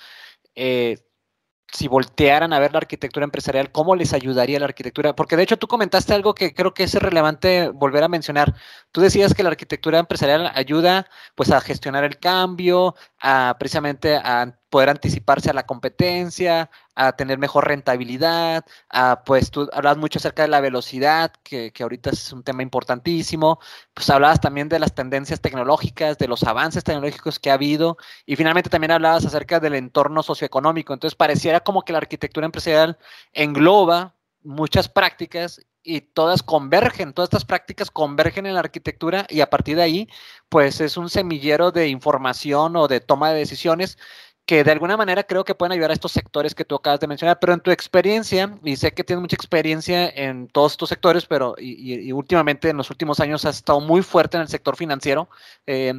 Si 1.71 1.87
voltearan 1.87 2.53
a 2.53 2.59
ver 2.59 2.71
la 2.73 2.79
arquitectura 2.79 3.23
empresarial, 3.23 3.71
¿cómo 3.71 3.95
les 3.95 4.13
ayudaría 4.13 4.59
la 4.59 4.65
arquitectura? 4.65 5.15
Porque 5.15 5.35
de 5.35 5.43
hecho 5.43 5.57
tú 5.57 5.67
comentaste 5.67 6.13
algo 6.13 6.33
que 6.33 6.53
creo 6.53 6.73
que 6.73 6.83
es 6.83 6.93
relevante 6.95 7.69
volver 7.69 8.03
a 8.03 8.07
mencionar. 8.07 8.55
Tú 8.91 9.01
decías 9.01 9.33
que 9.35 9.43
la 9.43 9.49
arquitectura 9.49 9.99
empresarial 9.99 10.51
ayuda 10.55 11.07
pues 11.35 11.51
a 11.51 11.61
gestionar 11.61 12.03
el 12.03 12.17
cambio, 12.19 12.95
a 13.19 13.55
precisamente 13.59 14.15
a 14.15 14.55
poder 14.69 14.89
anticiparse 14.89 15.49
a 15.49 15.53
la 15.53 15.65
competencia, 15.65 16.69
a 16.95 17.13
tener 17.13 17.37
mejor 17.37 17.67
rentabilidad, 17.67 18.65
a, 18.89 19.23
pues 19.23 19.51
tú 19.51 19.69
hablas 19.73 19.97
mucho 19.97 20.19
acerca 20.19 20.43
de 20.43 20.49
la 20.49 20.59
velocidad, 20.59 21.31
que, 21.43 21.71
que, 21.71 21.83
ahorita 21.83 22.11
es 22.11 22.31
un 22.33 22.43
tema 22.43 22.63
importantísimo, 22.63 23.59
pues 23.93 24.09
hablabas 24.09 24.41
también 24.41 24.69
de 24.69 24.79
las 24.79 24.93
tendencias 24.93 25.41
tecnológicas, 25.41 26.17
de 26.17 26.27
los 26.27 26.43
avances 26.43 26.83
tecnológicos 26.83 27.39
que 27.39 27.51
ha 27.51 27.55
habido, 27.55 27.97
y 28.25 28.35
finalmente 28.35 28.69
también 28.69 28.91
hablabas 28.91 29.25
acerca 29.25 29.59
del 29.59 29.75
entorno 29.75 30.23
socioeconómico, 30.23 30.93
entonces 30.93 31.15
pareciera 31.15 31.61
como 31.61 31.83
que 31.83 31.93
la 31.93 31.99
arquitectura 31.99 32.45
empresarial 32.45 32.97
engloba 33.33 34.15
muchas 34.49 34.89
prácticas 34.89 35.61
y 35.83 36.01
todas 36.01 36.43
convergen, 36.43 37.13
todas 37.13 37.27
estas 37.27 37.45
prácticas 37.45 37.91
convergen 37.91 38.45
en 38.45 38.55
la 38.55 38.59
arquitectura 38.59 39.25
y 39.29 39.41
a 39.41 39.49
partir 39.49 39.77
de 39.77 39.83
ahí, 39.83 40.09
pues 40.49 40.81
es 40.81 40.97
un 40.97 41.09
semillero 41.09 41.71
de 41.71 41.87
información 41.87 42.75
o 42.75 42.87
de 42.87 42.99
toma 42.99 43.31
de 43.31 43.39
decisiones 43.39 43.97
que 44.45 44.63
de 44.63 44.71
alguna 44.71 44.97
manera 44.97 45.23
creo 45.23 45.45
que 45.45 45.53
pueden 45.53 45.73
ayudar 45.73 45.91
a 45.91 45.93
estos 45.93 46.11
sectores 46.11 46.55
que 46.55 46.65
tú 46.65 46.73
acabas 46.75 46.99
de 46.99 47.07
mencionar, 47.07 47.37
pero 47.39 47.53
en 47.53 47.59
tu 47.59 47.69
experiencia, 47.69 48.57
y 48.63 48.75
sé 48.75 48.91
que 48.91 49.03
tienes 49.03 49.21
mucha 49.21 49.35
experiencia 49.35 50.09
en 50.09 50.47
todos 50.47 50.71
estos 50.71 50.89
sectores, 50.89 51.27
pero 51.27 51.53
y, 51.59 52.11
últimamente 52.11 52.69
en 52.69 52.77
los 52.77 52.89
últimos 52.89 53.19
años 53.19 53.45
has 53.45 53.57
estado 53.57 53.79
muy 53.79 54.01
fuerte 54.01 54.37
en 54.37 54.41
el 54.41 54.49
sector 54.49 54.75
financiero, 54.75 55.29
eh, 55.67 55.93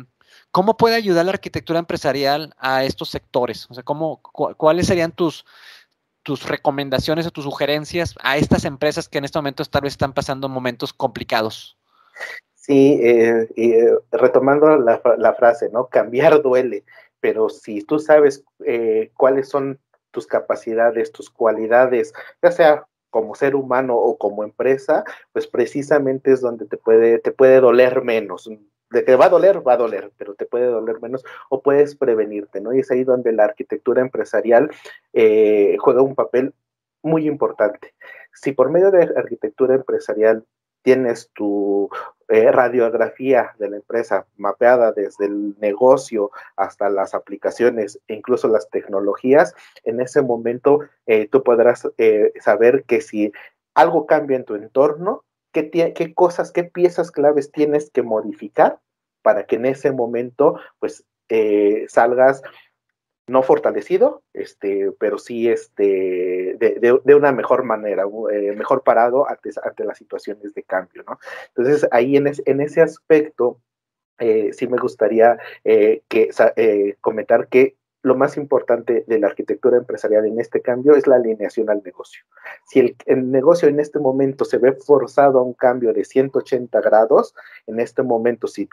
¿cómo 0.50 0.76
puede 0.76 0.96
ayudar 0.96 1.26
la 1.26 1.32
arquitectura 1.32 1.78
empresarial 1.78 2.52
a 2.58 2.82
estos 2.82 3.10
sectores? 3.10 3.68
O 3.70 3.74
sea, 3.74 3.84
¿cómo, 3.84 4.20
¿cuáles 4.20 4.88
serían 4.88 5.12
tus, 5.12 5.44
tus 6.30 6.48
recomendaciones 6.48 7.26
o 7.26 7.32
tus 7.32 7.42
sugerencias 7.42 8.14
a 8.22 8.36
estas 8.36 8.64
empresas 8.64 9.08
que 9.08 9.18
en 9.18 9.24
este 9.24 9.36
momento 9.36 9.64
tal 9.64 9.82
vez 9.82 9.94
están 9.94 10.12
pasando 10.12 10.48
momentos 10.48 10.92
complicados? 10.92 11.76
Sí, 12.54 13.00
eh, 13.02 13.48
eh, 13.56 13.96
retomando 14.12 14.78
la, 14.78 15.02
la, 15.18 15.34
frase, 15.34 15.70
¿no? 15.72 15.88
Cambiar 15.88 16.40
duele, 16.40 16.84
pero 17.18 17.48
si 17.48 17.82
tú 17.82 17.98
sabes 17.98 18.44
eh, 18.64 19.10
cuáles 19.16 19.48
son 19.48 19.80
tus 20.12 20.28
capacidades, 20.28 21.10
tus 21.10 21.30
cualidades, 21.30 22.12
ya 22.40 22.52
sea 22.52 22.86
como 23.10 23.34
ser 23.34 23.56
humano 23.56 23.96
o 23.96 24.16
como 24.16 24.44
empresa, 24.44 25.02
pues 25.32 25.48
precisamente 25.48 26.30
es 26.30 26.40
donde 26.42 26.66
te 26.66 26.76
puede, 26.76 27.18
te 27.18 27.32
puede 27.32 27.58
doler 27.58 28.02
menos 28.02 28.48
de 28.90 29.04
que 29.04 29.16
va 29.16 29.26
a 29.26 29.30
doler, 29.30 29.66
va 29.66 29.74
a 29.74 29.78
doler, 29.78 30.12
pero 30.16 30.34
te 30.34 30.46
puede 30.46 30.66
doler 30.66 31.00
menos 31.00 31.24
o 31.48 31.62
puedes 31.62 31.94
prevenirte, 31.94 32.60
¿no? 32.60 32.72
Y 32.72 32.80
es 32.80 32.90
ahí 32.90 33.04
donde 33.04 33.32
la 33.32 33.44
arquitectura 33.44 34.00
empresarial 34.00 34.70
eh, 35.12 35.76
juega 35.78 36.02
un 36.02 36.14
papel 36.14 36.52
muy 37.02 37.26
importante. 37.26 37.94
Si 38.34 38.52
por 38.52 38.70
medio 38.70 38.90
de 38.90 39.12
arquitectura 39.16 39.74
empresarial 39.74 40.44
tienes 40.82 41.30
tu 41.34 41.88
eh, 42.28 42.50
radiografía 42.50 43.54
de 43.58 43.70
la 43.70 43.76
empresa 43.76 44.26
mapeada 44.36 44.92
desde 44.92 45.26
el 45.26 45.54
negocio 45.60 46.30
hasta 46.56 46.88
las 46.88 47.14
aplicaciones 47.14 48.00
e 48.08 48.14
incluso 48.14 48.48
las 48.48 48.70
tecnologías, 48.70 49.54
en 49.84 50.00
ese 50.00 50.22
momento 50.22 50.80
eh, 51.06 51.28
tú 51.28 51.42
podrás 51.42 51.88
saber 52.40 52.84
que 52.84 53.00
si 53.00 53.32
algo 53.74 54.06
cambia 54.06 54.36
en 54.36 54.44
tu 54.44 54.54
entorno, 54.54 55.24
qué, 55.52 56.14
cosas, 56.14 56.52
qué 56.52 56.64
piezas 56.64 57.10
claves 57.10 57.50
tienes 57.50 57.90
que 57.90 58.02
modificar 58.02 58.80
para 59.22 59.44
que 59.44 59.56
en 59.56 59.66
ese 59.66 59.92
momento, 59.92 60.58
pues, 60.78 61.04
eh, 61.28 61.86
salgas 61.88 62.42
no 63.26 63.42
fortalecido, 63.42 64.22
este, 64.32 64.90
pero 64.98 65.18
sí 65.18 65.48
este, 65.48 66.56
de, 66.58 67.14
una 67.14 67.30
mejor 67.30 67.62
manera, 67.62 68.04
eh, 68.32 68.52
mejor 68.56 68.82
parado 68.82 69.28
ante, 69.28 69.50
ante, 69.62 69.84
las 69.84 69.98
situaciones 69.98 70.52
de 70.52 70.64
cambio, 70.64 71.04
¿no? 71.06 71.18
Entonces, 71.48 71.88
ahí 71.92 72.16
en, 72.16 72.32
en 72.44 72.60
ese 72.60 72.80
aspecto, 72.80 73.60
eh, 74.18 74.52
sí 74.52 74.66
me 74.66 74.78
gustaría 74.78 75.38
que, 75.62 76.30
comentar 77.00 77.46
que 77.48 77.76
lo 78.02 78.14
más 78.14 78.36
importante 78.36 79.04
de 79.06 79.18
la 79.18 79.26
arquitectura 79.26 79.76
empresarial 79.76 80.24
en 80.26 80.40
este 80.40 80.62
cambio 80.62 80.94
es 80.94 81.06
la 81.06 81.16
alineación 81.16 81.68
al 81.68 81.82
negocio. 81.84 82.22
Si 82.66 82.96
el, 83.06 83.30
negocio 83.30 83.68
en 83.68 83.78
este 83.78 83.98
momento 83.98 84.44
se 84.44 84.58
ve 84.58 84.72
forzado 84.72 85.38
a 85.38 85.42
un 85.42 85.52
cambio 85.52 85.92
de 85.92 86.04
180 86.04 86.80
grados, 86.80 87.34
en 87.66 87.78
este 87.78 88.02
momento, 88.02 88.46
si, 88.46 88.68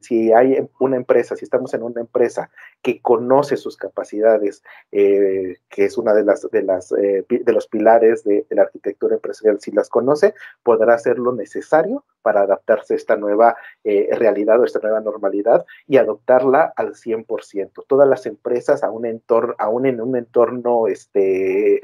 si, 0.00 0.32
hay 0.32 0.68
una 0.80 0.96
empresa, 0.96 1.36
si 1.36 1.44
estamos 1.44 1.72
en 1.74 1.82
una 1.82 2.00
empresa 2.00 2.50
que 2.82 3.00
conoce 3.00 3.56
sus 3.56 3.76
capacidades, 3.76 4.62
eh, 4.92 5.56
que 5.68 5.84
es 5.84 5.98
una 5.98 6.14
de 6.14 6.24
las 6.24 6.48
de 6.50 6.62
las 6.62 6.92
eh, 6.92 7.24
de 7.28 7.52
los 7.52 7.66
pilares 7.66 8.24
de, 8.24 8.46
la 8.50 8.62
arquitectura 8.62 9.16
empresarial, 9.16 9.60
si 9.60 9.72
las 9.72 9.88
conoce, 9.88 10.34
podrá 10.62 10.94
hacer 10.94 11.18
lo 11.18 11.32
necesario 11.32 12.04
para 12.22 12.42
adaptarse 12.42 12.94
a 12.94 12.96
esta 12.96 13.16
nueva 13.16 13.56
eh, 13.84 14.08
realidad 14.12 14.60
o 14.60 14.64
esta 14.64 14.80
nueva 14.80 15.00
normalidad 15.00 15.66
y 15.86 15.96
adoptarla 15.96 16.72
al 16.76 16.94
100%. 16.94 17.84
Todas 17.86 18.08
las 18.08 18.26
empresas 18.26 18.82
aún 18.82 19.06
en 19.06 20.00
un 20.00 20.16
entorno 20.16 20.88
este, 20.88 21.82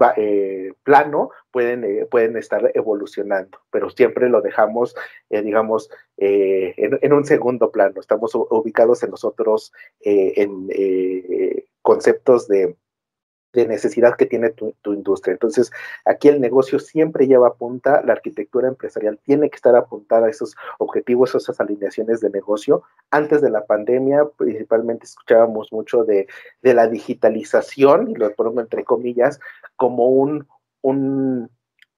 eh, 0.00 0.12
eh, 0.16 0.72
plano, 0.82 1.30
pueden, 1.50 2.06
pueden 2.10 2.36
estar 2.36 2.70
evolucionando, 2.74 3.58
pero 3.70 3.90
siempre 3.90 4.28
lo 4.28 4.40
dejamos, 4.40 4.94
digamos, 5.30 5.90
en, 6.16 7.12
un 7.12 7.24
segundo 7.24 7.70
plano. 7.70 8.00
Estamos 8.00 8.34
ubicados 8.34 9.02
en 9.02 9.10
nosotros 9.10 9.72
en 10.00 10.68
conceptos 11.82 12.48
de 12.48 12.76
de 13.56 13.66
necesidad 13.66 14.16
que 14.16 14.26
tiene 14.26 14.50
tu, 14.50 14.74
industria. 14.84 15.32
Entonces, 15.32 15.72
aquí 16.04 16.28
el 16.28 16.40
negocio 16.40 16.78
siempre 16.78 17.26
lleva 17.26 17.48
a 17.48 17.54
punta, 17.54 18.02
la 18.04 18.12
arquitectura 18.12 18.68
empresarial 18.68 19.18
tiene 19.24 19.48
que 19.48 19.56
estar 19.56 19.74
apuntada 19.74 20.26
a 20.26 20.30
esos 20.30 20.54
objetivos, 20.78 21.34
a 21.34 21.38
esas 21.38 21.58
alineaciones 21.58 22.20
de 22.20 22.30
negocio. 22.30 22.82
Antes 23.10 23.40
de 23.40 23.50
la 23.50 23.64
pandemia, 23.64 24.26
principalmente 24.36 25.06
escuchábamos 25.06 25.72
mucho 25.72 26.04
de, 26.04 26.26
la 26.62 26.86
digitalización, 26.86 28.10
y 28.10 28.14
lo 28.14 28.32
pongo 28.34 28.60
entre 28.60 28.84
comillas, 28.84 29.40
como 29.76 30.08
un, 30.08 30.46
un, 30.82 31.50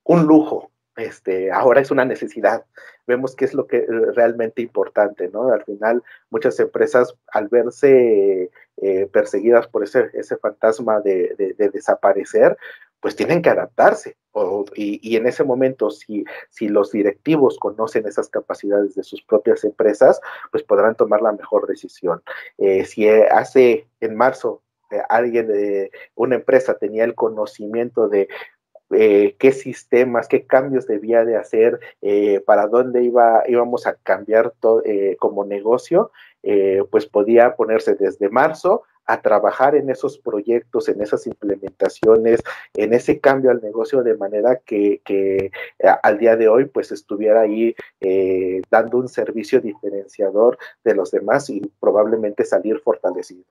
un 0.04 0.22
lujo, 0.26 0.70
este, 0.98 1.50
ahora 1.52 1.80
es 1.80 1.90
una 1.90 2.04
necesidad. 2.04 2.64
Vemos 3.06 3.34
que 3.36 3.44
es 3.44 3.54
lo 3.54 3.66
que 3.66 3.86
realmente 4.14 4.62
importante, 4.62 5.28
¿no? 5.28 5.52
Al 5.52 5.64
final, 5.64 6.02
muchas 6.30 6.58
empresas, 6.60 7.14
al 7.28 7.48
verse 7.48 8.50
eh, 8.76 9.06
perseguidas 9.12 9.68
por 9.68 9.84
ese, 9.84 10.10
ese 10.12 10.36
fantasma 10.36 11.00
de, 11.00 11.54
desaparecer, 11.72 12.56
pues 13.00 13.14
tienen 13.14 13.42
que 13.42 13.50
adaptarse. 13.50 14.16
y, 14.74 15.16
en 15.16 15.26
ese 15.26 15.44
momento, 15.44 15.90
si, 15.90 16.24
si 16.50 16.68
los 16.68 16.90
directivos 16.92 17.58
conocen 17.58 18.06
esas 18.06 18.28
capacidades 18.28 18.94
de 18.94 19.02
sus 19.04 19.22
propias 19.22 19.64
empresas, 19.64 20.20
pues 20.50 20.62
podrán 20.64 20.96
tomar 20.96 21.22
la 21.22 21.32
mejor 21.32 21.66
decisión. 21.66 22.22
Eh, 22.58 22.84
si 22.84 23.08
hace 23.08 23.86
en 24.00 24.16
marzo 24.16 24.62
eh, 24.90 25.02
alguien 25.08 25.48
de 25.48 25.90
una 26.14 26.36
empresa 26.36 26.78
tenía 26.78 27.04
el 27.04 27.14
conocimiento 27.14 28.08
de 28.08 28.28
eh, 28.90 29.36
qué 29.38 29.52
sistemas, 29.52 30.28
qué 30.28 30.46
cambios 30.46 30.86
debía 30.86 31.24
de 31.24 31.36
hacer, 31.36 31.78
eh, 32.00 32.40
para 32.46 32.66
dónde 32.66 33.02
iba, 33.02 33.42
íbamos 33.46 33.86
a 33.86 33.94
cambiar 33.94 34.54
eh, 34.84 35.16
como 35.18 35.44
negocio, 35.44 36.10
pues 36.90 37.04
podía 37.04 37.56
ponerse 37.56 37.94
desde 37.94 38.30
marzo 38.30 38.84
a 39.04 39.20
trabajar 39.20 39.74
en 39.74 39.90
esos 39.90 40.18
proyectos, 40.18 40.88
en 40.88 41.02
esas 41.02 41.26
implementaciones, 41.26 42.40
en 42.74 42.94
ese 42.94 43.20
cambio 43.20 43.50
al 43.50 43.60
negocio 43.60 44.02
de 44.02 44.16
manera 44.16 44.56
que, 44.64 45.02
que 45.04 45.50
al 46.02 46.18
día 46.18 46.36
de 46.36 46.48
hoy 46.48 46.64
pues 46.64 46.90
estuviera 46.90 47.42
ahí 47.42 47.74
dando 48.70 48.96
un 48.96 49.08
servicio 49.08 49.60
diferenciador 49.60 50.56
de 50.84 50.94
los 50.94 51.10
demás 51.10 51.50
y 51.50 51.60
probablemente 51.80 52.44
salir 52.44 52.78
fortalecido 52.80 53.44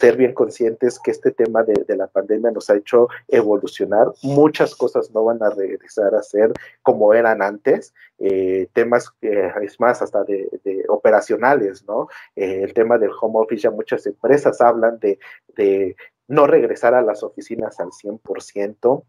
ser 0.00 0.16
bien 0.16 0.32
conscientes 0.32 0.98
que 0.98 1.10
este 1.10 1.30
tema 1.30 1.62
de, 1.62 1.96
la 1.96 2.06
pandemia 2.06 2.50
nos 2.50 2.70
ha 2.70 2.76
hecho 2.76 3.08
evolucionar. 3.28 4.08
Muchas 4.22 4.74
cosas 4.74 5.10
no 5.12 5.24
van 5.24 5.42
a 5.42 5.50
regresar 5.50 6.14
a 6.14 6.22
ser 6.22 6.52
como 6.82 7.12
eran 7.12 7.42
antes. 7.42 7.92
Eh, 8.18 8.68
temas, 8.72 9.12
eh, 9.20 9.52
es 9.62 9.78
más, 9.78 10.00
hasta 10.00 10.24
de, 10.24 10.48
operacionales, 10.88 11.84
¿no? 11.86 12.08
Eh, 12.34 12.62
el 12.62 12.72
tema 12.72 12.98
del 12.98 13.10
home 13.20 13.40
office, 13.40 13.62
ya 13.62 13.70
muchas 13.70 14.06
empresas 14.06 14.60
hablan 14.60 14.98
de, 14.98 15.18
de 15.56 15.96
no 16.28 16.46
regresar 16.46 16.94
a 16.94 17.02
las 17.02 17.22
oficinas 17.22 17.78
al 17.80 17.90
100%. 17.90 19.04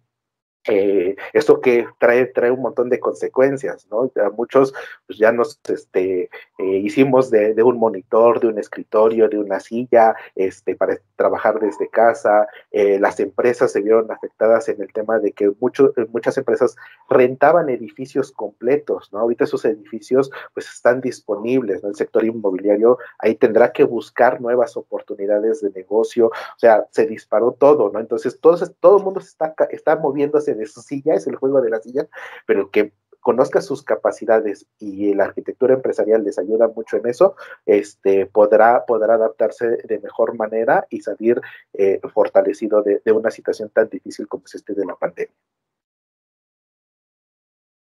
Eh, 0.67 1.15
esto 1.33 1.59
que 1.59 1.87
trae, 1.97 2.27
trae 2.27 2.51
un 2.51 2.61
montón 2.61 2.89
de 2.89 2.99
consecuencias, 2.99 3.87
¿no? 3.89 4.11
muchos 4.37 4.73
pues 5.07 5.17
ya 5.17 5.31
nos 5.31 5.59
este, 5.67 6.29
eh, 6.59 6.65
hicimos 6.65 7.31
de, 7.31 7.61
un 7.63 7.79
monitor, 7.79 8.39
de 8.39 8.47
un 8.47 8.59
escritorio, 8.59 9.27
de 9.27 9.39
una 9.39 9.59
silla, 9.59 10.15
este, 10.35 10.75
para 10.75 10.99
trabajar 11.15 11.59
desde 11.59 11.89
casa. 11.89 12.47
Eh, 12.71 12.99
las 12.99 13.19
empresas 13.19 13.71
se 13.71 13.81
vieron 13.81 14.11
afectadas 14.11 14.69
en 14.69 14.81
el 14.81 14.93
tema 14.93 15.17
de 15.19 15.31
que 15.31 15.51
muchas 15.59 16.37
empresas 16.37 16.75
rentaban 17.09 17.69
edificios 17.69 18.31
completos, 18.31 19.11
¿no? 19.11 19.19
Ahorita 19.19 19.45
esos 19.45 19.65
edificios 19.65 20.29
pues 20.53 20.69
están 20.69 21.01
disponibles, 21.01 21.81
¿no? 21.81 21.89
El 21.89 21.95
sector 21.95 22.23
inmobiliario 22.23 22.99
ahí 23.17 23.35
tendrá 23.35 23.71
que 23.71 23.83
buscar 23.83 24.39
nuevas 24.41 24.77
oportunidades 24.77 25.61
de 25.61 25.71
negocio, 25.71 26.27
o 26.27 26.59
sea, 26.59 26.85
se 26.91 27.07
disparó 27.07 27.53
todo, 27.53 27.91
¿no? 27.91 27.99
Entonces 27.99 28.39
todo, 28.39 28.57
todo 28.79 28.97
el 28.97 29.03
mundo 29.03 29.21
se 29.21 29.29
está, 29.29 29.55
está 29.71 29.95
moviéndose 29.95 30.50
de 30.53 30.65
su 30.65 30.81
silla, 30.81 31.15
es 31.15 31.27
el 31.27 31.35
juego 31.35 31.61
de 31.61 31.69
la 31.69 31.81
silla, 31.81 32.07
pero 32.45 32.69
que 32.69 32.93
conozca 33.21 33.61
sus 33.61 33.83
capacidades 33.83 34.65
y 34.79 35.13
la 35.13 35.25
arquitectura 35.25 35.75
empresarial 35.75 36.23
les 36.23 36.37
ayuda 36.37 36.67
mucho 36.67 36.97
en 36.97 37.07
eso, 37.07 37.35
este, 37.65 38.25
podrá, 38.25 38.85
podrá 38.85 39.13
adaptarse 39.13 39.77
de 39.83 39.99
mejor 39.99 40.35
manera 40.35 40.85
y 40.89 41.01
salir 41.01 41.39
eh, 41.73 42.01
fortalecido 42.13 42.81
de, 42.81 43.01
de, 43.05 43.11
una 43.11 43.29
situación 43.29 43.69
tan 43.69 43.89
difícil 43.89 44.27
como 44.27 44.43
es 44.45 44.55
este 44.55 44.73
de 44.73 44.85
la 44.85 44.95
pandemia. 44.95 45.33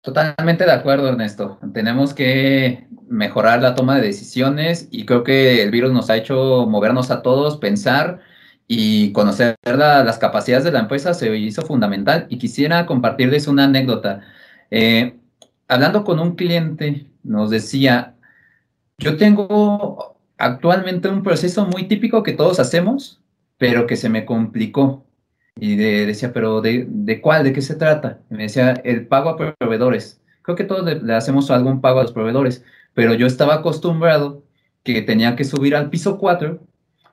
Totalmente 0.01 0.65
de 0.65 0.71
acuerdo, 0.71 1.07
Ernesto. 1.07 1.57
Tenemos 1.73 2.13
que 2.13 2.87
mejorar 3.07 3.61
la 3.61 3.73
toma 3.73 3.95
de 3.95 4.07
decisiones 4.07 4.89
y 4.91 5.05
creo 5.05 5.23
que 5.23 5.63
el 5.63 5.71
virus 5.71 5.93
nos 5.93 6.09
ha 6.09 6.17
hecho 6.17 6.65
movernos 6.67 7.09
a 7.09 7.21
todos, 7.21 7.57
pensar 7.57 8.19
y 8.67 9.11
conocer 9.13 9.55
las 9.63 10.17
capacidades 10.17 10.63
de 10.63 10.71
la 10.71 10.79
empresa 10.79 11.13
se 11.13 11.35
hizo 11.37 11.63
fundamental. 11.63 12.27
Y 12.29 12.37
quisiera 12.37 12.85
compartirles 12.85 13.47
una 13.47 13.65
anécdota. 13.65 14.21
Eh, 14.71 15.17
hablando 15.67 16.03
con 16.03 16.19
un 16.19 16.35
cliente, 16.35 17.07
nos 17.23 17.49
decía, 17.49 18.15
yo 18.97 19.17
tengo 19.17 20.17
actualmente 20.37 21.09
un 21.09 21.23
proceso 21.23 21.65
muy 21.67 21.87
típico 21.87 22.23
que 22.23 22.33
todos 22.33 22.59
hacemos, 22.59 23.21
pero 23.57 23.87
que 23.87 23.95
se 23.97 24.09
me 24.09 24.25
complicó. 24.25 25.05
Y 25.55 25.75
decía, 25.75 26.33
pero 26.33 26.61
de, 26.61 26.85
de, 26.89 27.21
cuál? 27.21 27.43
¿De 27.43 27.53
qué 27.53 27.61
se 27.61 27.75
trata? 27.75 28.21
Y 28.31 28.35
me 28.35 28.43
decía, 28.43 28.73
el 28.83 29.07
pago 29.07 29.29
a 29.29 29.37
proveedores. 29.37 30.21
Creo 30.41 30.55
que 30.57 30.63
todos 30.63 30.83
le, 31.03 31.13
hacemos 31.13 31.51
algún 31.51 31.81
pago 31.81 31.99
a 31.99 32.03
los 32.03 32.11
proveedores, 32.11 32.65
pero 32.93 33.13
yo 33.13 33.27
estaba 33.27 33.55
acostumbrado 33.55 34.43
que 34.83 35.01
tenía 35.01 35.35
que 35.35 35.45
subir 35.45 35.75
al 35.75 35.89
piso 35.89 36.17
4. 36.17 36.59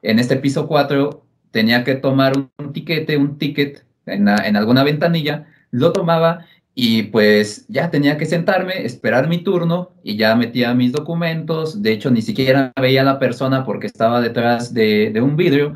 En 0.02 0.18
este 0.18 0.36
piso 0.36 0.66
4 0.66 1.24
tenía 1.50 1.84
que 1.84 1.94
tomar 1.96 2.32
un, 2.36 2.72
tiquete, 2.72 3.16
un 3.16 3.38
ticket 3.38 3.84
en, 4.06 4.28
en 4.28 4.56
alguna 4.56 4.84
ventanilla, 4.84 5.46
lo 5.70 5.92
tomaba 5.92 6.46
y 6.74 7.04
pues 7.04 7.66
ya 7.68 7.90
tenía 7.90 8.16
que 8.16 8.26
sentarme, 8.26 8.86
esperar 8.86 9.28
mi 9.28 9.42
turno 9.44 9.90
y 10.02 10.16
ya 10.16 10.34
metía 10.36 10.74
mis 10.74 10.92
documentos. 10.92 11.82
De 11.82 11.92
hecho, 11.92 12.10
ni 12.10 12.22
siquiera 12.22 12.72
veía 12.80 13.02
a 13.02 13.04
la 13.04 13.18
persona 13.18 13.64
porque 13.64 13.86
estaba 13.86 14.20
detrás 14.20 14.72
de, 14.72 15.10
de 15.12 15.20
un 15.20 15.36
vidrio. 15.36 15.74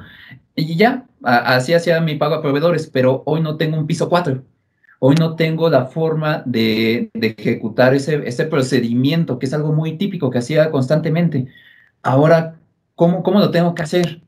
Y 0.56 0.76
ya, 0.76 1.06
así 1.22 1.74
hacía 1.74 2.00
mi 2.00 2.16
pago 2.16 2.36
a 2.36 2.42
proveedores, 2.42 2.86
pero 2.86 3.22
hoy 3.26 3.40
no 3.40 3.56
tengo 3.56 3.76
un 3.76 3.86
piso 3.86 4.08
4. 4.08 4.44
Hoy 5.00 5.16
no 5.16 5.36
tengo 5.36 5.68
la 5.68 5.86
forma 5.86 6.42
de, 6.46 7.10
de 7.12 7.34
ejecutar 7.36 7.94
ese, 7.94 8.26
ese, 8.26 8.46
procedimiento, 8.46 9.38
que 9.38 9.46
es 9.46 9.52
algo 9.52 9.72
muy 9.72 9.98
típico 9.98 10.30
que 10.30 10.38
hacía 10.38 10.70
constantemente. 10.70 11.48
Ahora, 12.02 12.58
¿cómo, 12.94 13.22
¿cómo 13.22 13.40
lo 13.40 13.50
tengo 13.50 13.74
que 13.74 13.82
hacer? 13.82 14.23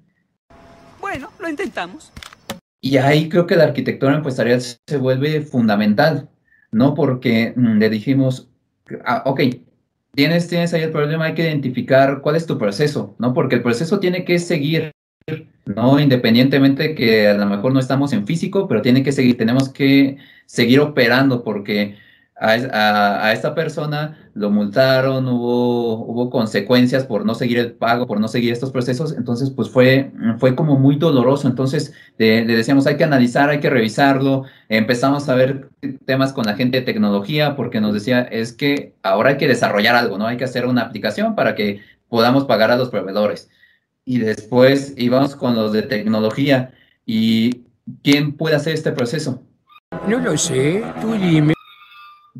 Bueno, 1.17 1.33
lo 1.39 1.49
intentamos. 1.49 2.13
Y 2.83 2.99
ahí 2.99 3.31
creo 3.31 3.47
que 3.47 3.57
la 3.57 3.65
arquitectura 3.65 4.15
empresarial 4.15 4.61
se 4.61 4.97
vuelve 4.99 5.41
fundamental, 5.41 6.29
¿no? 6.71 6.93
Porque 6.93 7.55
mm, 7.57 7.79
le 7.79 7.89
dijimos, 7.89 8.51
ah, 9.03 9.23
ok, 9.25 9.41
tienes, 10.15 10.47
tienes 10.47 10.75
ahí 10.75 10.83
el 10.83 10.93
problema, 10.93 11.25
hay 11.25 11.35
que 11.35 11.45
identificar 11.45 12.21
cuál 12.21 12.37
es 12.37 12.45
tu 12.45 12.59
proceso, 12.59 13.17
¿no? 13.19 13.33
Porque 13.33 13.55
el 13.55 13.63
proceso 13.63 13.99
tiene 13.99 14.27
que 14.27 14.39
seguir 14.39 14.93
¿no? 15.65 15.99
Independientemente 15.99 16.95
que 16.95 17.29
a 17.29 17.35
lo 17.35 17.47
mejor 17.47 17.73
no 17.73 17.81
estamos 17.81 18.13
en 18.13 18.27
físico, 18.27 18.69
pero 18.69 18.83
tiene 18.83 19.03
que 19.03 19.11
seguir, 19.11 19.39
tenemos 19.39 19.71
que 19.71 20.19
seguir 20.45 20.81
operando 20.81 21.43
porque 21.43 21.97
a, 22.38 23.33
esta 23.33 23.55
persona 23.55 24.31
lo 24.35 24.51
multaron, 24.51 25.27
hubo, 25.27 26.05
hubo 26.05 26.29
consecuencias 26.29 27.05
por 27.05 27.25
no 27.25 27.35
seguir 27.35 27.59
el 27.59 27.72
pago, 27.72 28.07
por 28.07 28.20
no 28.20 28.29
seguir 28.29 28.53
estos 28.53 28.70
procesos, 28.70 29.14
entonces 29.16 29.51
pues 29.51 29.70
fue, 29.70 30.12
fue 30.38 30.55
como 30.55 30.79
muy 30.79 30.96
doloroso, 30.96 31.49
entonces 31.49 31.94
le, 32.18 32.44
le 32.44 32.57
decíamos 32.57 32.87
hay 32.87 32.96
que 32.99 33.05
analizar, 33.05 33.49
hay 33.49 33.61
que 33.61 33.70
revisarlo, 33.70 34.44
empezamos 34.68 35.29
a 35.29 35.35
ver 35.35 35.70
temas 36.05 36.33
con 36.35 36.44
la 36.44 36.57
gente 36.57 36.81
de 36.81 36.87
tecnología 36.87 37.57
porque 37.57 37.81
nos 37.81 37.94
decía 37.94 38.20
es 38.22 38.53
que 38.53 38.94
ahora 39.03 39.31
hay 39.31 39.37
que 39.38 39.49
desarrollar 39.49 39.96
algo, 39.96 40.18
¿no? 40.18 40.27
Hay 40.27 40.37
que 40.37 40.44
hacer 40.44 40.66
una 40.66 40.83
aplicación 40.83 41.35
para 41.35 41.55
que 41.55 41.81
podamos 42.09 42.44
pagar 42.44 42.70
a 42.70 42.77
los 42.77 42.90
proveedores 42.90 43.49
y 44.07 44.18
después 44.18 44.94
íbamos 44.96 45.37
con 45.37 45.55
los 45.55 45.72
de 45.72 45.83
tecnología. 45.83 46.72
¿Y 47.05 47.66
quién 48.03 48.33
puede 48.33 48.57
hacer 48.57 48.75
este 48.75 48.92
proceso? 48.92 49.42
No 50.09 50.18
lo 50.18 50.38
sé, 50.38 50.83
tú 51.01 51.12
dime. 51.12 51.56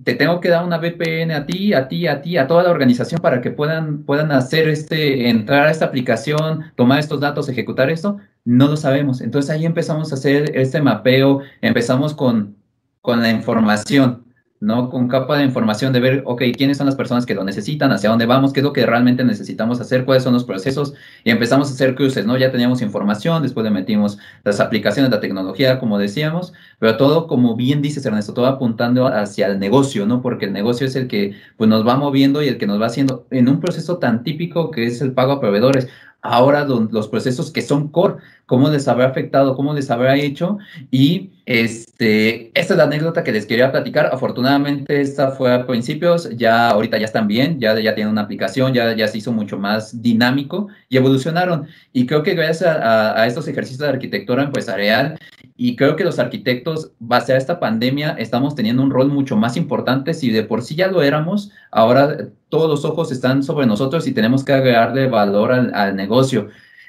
Te 0.07 0.15
tengo 0.15 0.41
que 0.41 0.51
dar 0.51 0.65
una 0.65 0.79
VPN 0.79 1.33
a 1.33 1.47
ti, 1.47 1.75
a 1.75 1.89
ti, 1.89 2.07
a 2.07 2.23
ti, 2.23 2.37
a 2.39 2.47
toda 2.47 2.63
la 2.63 2.71
organización 2.71 3.21
para 3.21 3.41
que 3.41 3.51
puedan, 3.51 4.05
puedan 4.05 4.31
hacer 4.31 4.69
este, 4.69 5.29
entrar 5.29 5.67
a 5.67 5.71
esta 5.73 5.87
aplicación, 5.87 6.67
tomar 6.77 7.01
estos 7.01 7.19
datos, 7.19 7.49
ejecutar 7.49 7.91
esto. 7.91 8.19
No 8.45 8.69
lo 8.69 8.77
sabemos. 8.77 9.21
Entonces 9.21 9.51
ahí 9.51 9.67
empezamos 9.67 10.13
a 10.13 10.15
hacer 10.15 10.57
este 10.57 10.81
mapeo, 10.81 11.41
empezamos 11.61 12.15
con, 12.15 12.55
con 13.01 13.21
la 13.21 13.31
información. 13.31 14.26
¿No? 14.67 14.91
Con 14.91 15.07
capa 15.07 15.39
de 15.39 15.45
información 15.45 15.93
de 15.93 16.01
ver, 16.01 16.23
ok, 16.27 16.43
quiénes 16.57 16.77
son 16.77 16.87
las 16.87 16.97
personas 16.97 17.25
que 17.25 17.35
lo 17.35 17.45
necesitan, 17.45 17.93
hacia 17.93 18.11
dónde 18.11 18.27
vamos, 18.27 18.53
qué 18.53 18.61
es 18.61 18.65
lo 18.65 18.73
que 18.73 18.85
realmente 18.85 19.23
necesitamos 19.25 19.81
hacer, 19.81 20.05
cuáles 20.05 20.25
son 20.25 20.35
los 20.35 20.45
procesos, 20.45 20.95
y 21.23 21.31
empezamos 21.31 21.71
a 21.71 21.75
hacer 21.75 21.95
cruces, 21.95 22.27
¿no? 22.27 22.37
Ya 22.37 22.51
teníamos 22.51 22.83
información, 22.83 23.45
después 23.45 23.63
le 23.63 23.71
metimos 23.71 24.19
las 24.43 24.59
aplicaciones, 24.59 25.11
la 25.13 25.21
tecnología, 25.21 25.79
como 25.79 25.99
decíamos, 25.99 26.53
pero 26.81 26.97
todo, 26.97 27.29
como 27.29 27.55
bien 27.55 27.81
dices, 27.81 28.05
Ernesto, 28.05 28.35
todo 28.35 28.47
apuntando 28.47 29.07
hacia 29.07 29.47
el 29.47 29.61
negocio, 29.61 30.05
¿no? 30.05 30.21
Porque 30.21 30.47
el 30.47 30.53
negocio 30.53 30.87
es 30.87 30.97
el 30.97 31.07
que, 31.07 31.37
pues, 31.57 31.71
nos 31.71 31.87
va 31.87 31.97
moviendo 31.97 32.43
y 32.43 32.49
el 32.49 32.59
que 32.59 32.67
nos 32.67 32.81
va 32.81 32.87
haciendo 32.87 33.27
en 33.31 33.49
un 33.49 33.61
proceso 33.61 33.99
tan 33.99 34.25
típico 34.25 34.73
que 34.73 34.87
es 34.87 35.01
el 35.01 35.13
pago 35.13 35.33
a 35.33 35.41
proveedores 35.41 35.89
ahora 36.29 36.65
los 36.65 37.09
procesos 37.09 37.51
que 37.51 37.63
son 37.63 37.89
core, 37.89 38.17
cómo 38.47 38.69
les 38.69 38.89
habrá 38.89 39.07
afectado, 39.07 39.57
cómo 39.57 39.75
les 39.75 39.91
habrá 39.91 40.17
hecho. 40.17 40.59
Y 40.91 41.31
este, 41.47 42.51
esta 42.59 42.75
es 42.75 42.79
la 42.79 42.85
anécdota 42.85 43.25
que 43.25 43.33
les 43.33 43.47
quería 43.47 43.73
platicar. 43.73 44.07
Afortunadamente, 44.13 45.01
esta 45.01 45.31
fue 45.31 45.53
a 45.53 45.67
principios, 45.67 46.29
ya 46.37 46.71
ahorita 46.71 46.99
ya 46.99 47.07
están 47.07 47.29
bien, 47.29 47.61
ya, 47.61 47.79
ya 47.81 47.95
tienen 47.95 48.13
una 48.13 48.23
aplicación, 48.23 48.73
ya, 48.75 48.95
ya 48.95 49.09
se 49.09 49.19
hizo 49.19 49.33
mucho 49.33 49.59
más 49.59 50.03
dinámico 50.03 50.69
y 50.89 50.97
evolucionaron. 50.97 51.67
Y 51.93 52.07
creo 52.07 52.23
que 52.23 52.35
gracias 52.35 52.63
a, 52.63 53.21
a 53.21 53.27
estos 53.27 53.49
ejercicios 53.49 53.81
de 53.81 53.89
arquitectura 53.89 54.43
empresarial 54.43 55.19
y 55.59 55.77
creo 55.77 55.97
que 55.97 56.05
los 56.05 56.19
arquitectos, 56.19 56.93
base 56.99 57.33
a 57.33 57.39
esta 57.39 57.59
pandemia, 57.59 58.11
estamos 58.19 58.55
teniendo 58.55 58.83
un 58.83 58.91
rol 58.91 59.09
mucho 59.09 59.37
más 59.37 59.57
importante. 59.57 60.13
Si 60.13 60.31
de 60.31 60.43
por 60.43 60.63
sí 60.63 60.75
ya 60.75 60.89
lo 60.89 61.03
éramos, 61.03 61.51
ahora 61.71 62.29
todos 62.51 62.69
los 62.69 62.85
ojos 62.85 63.11
están 63.11 63.43
sobre 63.43 63.67
nosotros 63.67 64.07
y 64.07 64.13
tenemos 64.13 64.45
que 64.45 64.53
agregarle 64.53 65.09
valor 65.09 65.53
al, 65.53 65.75
al 65.75 65.97
negocio. 65.97 66.16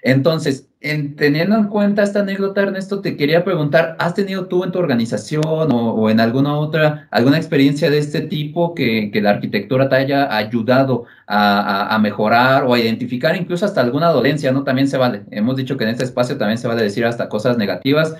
Entonces, 0.03 0.67
en, 0.79 1.15
teniendo 1.15 1.57
en 1.57 1.65
cuenta 1.65 2.03
esta 2.03 2.19
anécdota, 2.19 2.61
Ernesto, 2.61 3.01
te 3.01 3.17
quería 3.17 3.43
preguntar, 3.43 3.95
¿has 3.99 4.13
tenido 4.13 4.45
tú 4.47 4.63
en 4.63 4.71
tu 4.71 4.79
organización 4.79 5.43
o, 5.45 6.09
en 6.09 6.19
alguna 6.19 6.55
otra, 6.55 7.07
alguna 7.11 7.37
experiencia 7.37 7.89
de 7.89 7.97
este 7.97 8.21
tipo 8.21 8.75
que, 8.75 9.11
la 9.21 9.31
arquitectura 9.31 9.89
te 9.89 9.95
haya 9.95 10.35
ayudado 10.35 11.05
a, 11.25 11.97
mejorar 12.01 12.63
o 12.65 12.73
a 12.73 12.79
identificar 12.79 13.35
incluso 13.35 13.65
hasta 13.65 13.81
alguna 13.81 14.09
dolencia, 14.09 14.51
¿no? 14.51 14.63
También 14.63 14.87
se 14.87 14.97
vale. 14.97 15.23
Hemos 15.31 15.57
dicho 15.57 15.77
que 15.77 15.83
en 15.83 15.89
este 15.91 16.03
espacio 16.03 16.37
también 16.37 16.57
se 16.57 16.67
vale 16.67 16.83
decir 16.83 17.03
hasta 17.05 17.27
cosas 17.27 17.57
negativas, 17.57 18.15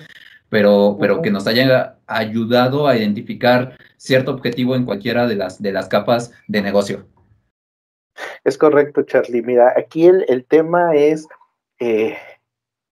pero, 0.48 0.96
pero 1.00 1.22
que 1.22 1.30
nos 1.30 1.46
haya 1.46 1.96
ayudado 2.06 2.88
a 2.88 2.96
identificar 2.96 3.76
cierto 3.96 4.32
objetivo 4.32 4.74
en 4.74 4.84
cualquiera 4.84 5.26
de 5.26 5.36
las, 5.36 5.62
de 5.62 5.72
las 5.72 5.88
capas 5.88 6.32
de 6.48 6.62
negocio. 6.62 7.06
Es 8.44 8.58
correcto, 8.58 9.02
Charlie. 9.02 9.42
Mira, 9.42 9.74
aquí 9.76 10.06
el, 10.06 10.24
el 10.28 10.44
tema 10.44 10.94
es 10.94 11.26
eh, 11.78 12.16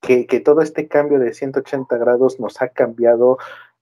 que, 0.01 0.25
que, 0.25 0.39
todo 0.39 0.61
este 0.61 0.87
cambio 0.87 1.19
de 1.19 1.33
180 1.33 1.97
grados 1.97 2.39
nos 2.39 2.61
ha 2.61 2.69
cambiado 2.69 3.37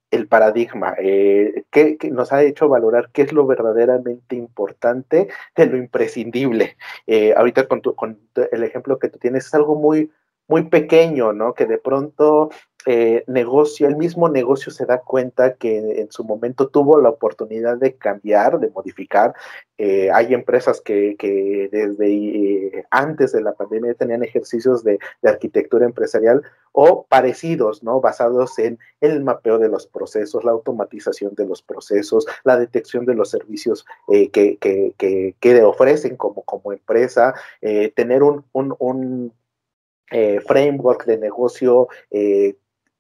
el 0.10 0.28
paradigma, 0.28 0.96
eh, 1.00 1.66
que, 1.70 1.98
que, 1.98 2.10
nos 2.12 2.32
ha 2.32 2.44
hecho 2.44 2.70
valorar 2.70 3.10
qué 3.12 3.24
es 3.24 3.34
lo 3.34 3.46
verdaderamente 3.46 4.36
importante 4.36 5.28
de 5.56 5.66
lo 5.66 5.78
imprescindible. 5.78 6.78
Eh, 7.08 7.34
ahorita 7.36 7.68
con, 7.68 7.82
tu, 7.82 7.94
con 7.94 8.20
el 8.52 8.64
ejemplo 8.64 9.00
que 9.00 9.10
tú 9.10 9.20
tienes 9.20 9.48
es 9.48 9.54
algo 9.54 9.76
muy, 9.76 10.12
muy 10.48 10.64
pequeño, 10.64 11.34
¿no? 11.34 11.54
Que 11.54 11.66
de 11.66 11.78
pronto 11.78 12.50
eh, 12.86 13.24
negocio, 13.28 13.88
el 13.88 13.98
mismo 13.98 14.30
negocio 14.30 14.72
se 14.72 14.86
da 14.86 15.00
cuenta 15.00 15.56
que 15.56 16.00
en 16.00 16.10
su 16.12 16.24
momento 16.24 16.70
tuvo 16.70 17.02
la 17.02 17.10
oportunidad 17.10 17.78
de 17.78 17.96
cambiar, 17.96 18.60
de 18.60 18.70
modificar. 18.70 19.34
Eh, 19.78 20.10
hay 20.14 20.34
empresas 20.34 20.80
que, 20.80 21.18
que 21.18 21.68
desde 21.70 22.08
eh, 22.08 22.86
antes 22.90 23.34
de 23.34 23.42
la 23.42 23.54
pandemia 23.54 23.94
tenían 23.96 24.24
ejercicios 24.24 24.86
de, 24.86 25.00
de, 25.22 25.30
arquitectura 25.30 25.86
empresarial 25.86 26.44
o 26.72 27.06
parecidos, 27.10 27.84
¿no? 27.84 28.00
Basados 28.00 28.58
en 28.58 28.80
el 29.02 29.22
mapeo 29.22 29.60
de 29.60 29.68
los 29.68 29.86
procesos, 29.86 30.46
la 30.46 30.52
automatización 30.52 31.36
de 31.36 31.46
los 31.46 31.62
procesos, 31.62 32.26
la 32.46 32.58
detección 32.58 33.06
de 33.06 33.16
los 33.16 33.30
servicios 33.30 33.86
eh, 34.08 34.30
que, 34.30 34.58
que, 34.60 34.94
que, 34.98 35.36
que, 35.42 35.62
ofrecen 35.64 36.16
como, 36.16 36.44
como 36.44 36.72
empresa, 36.72 37.34
tener 37.96 38.24
un, 38.24 38.46
un, 38.54 38.76
un 38.80 39.34
framework 40.48 41.06
de 41.06 41.18
negocio 41.18 41.90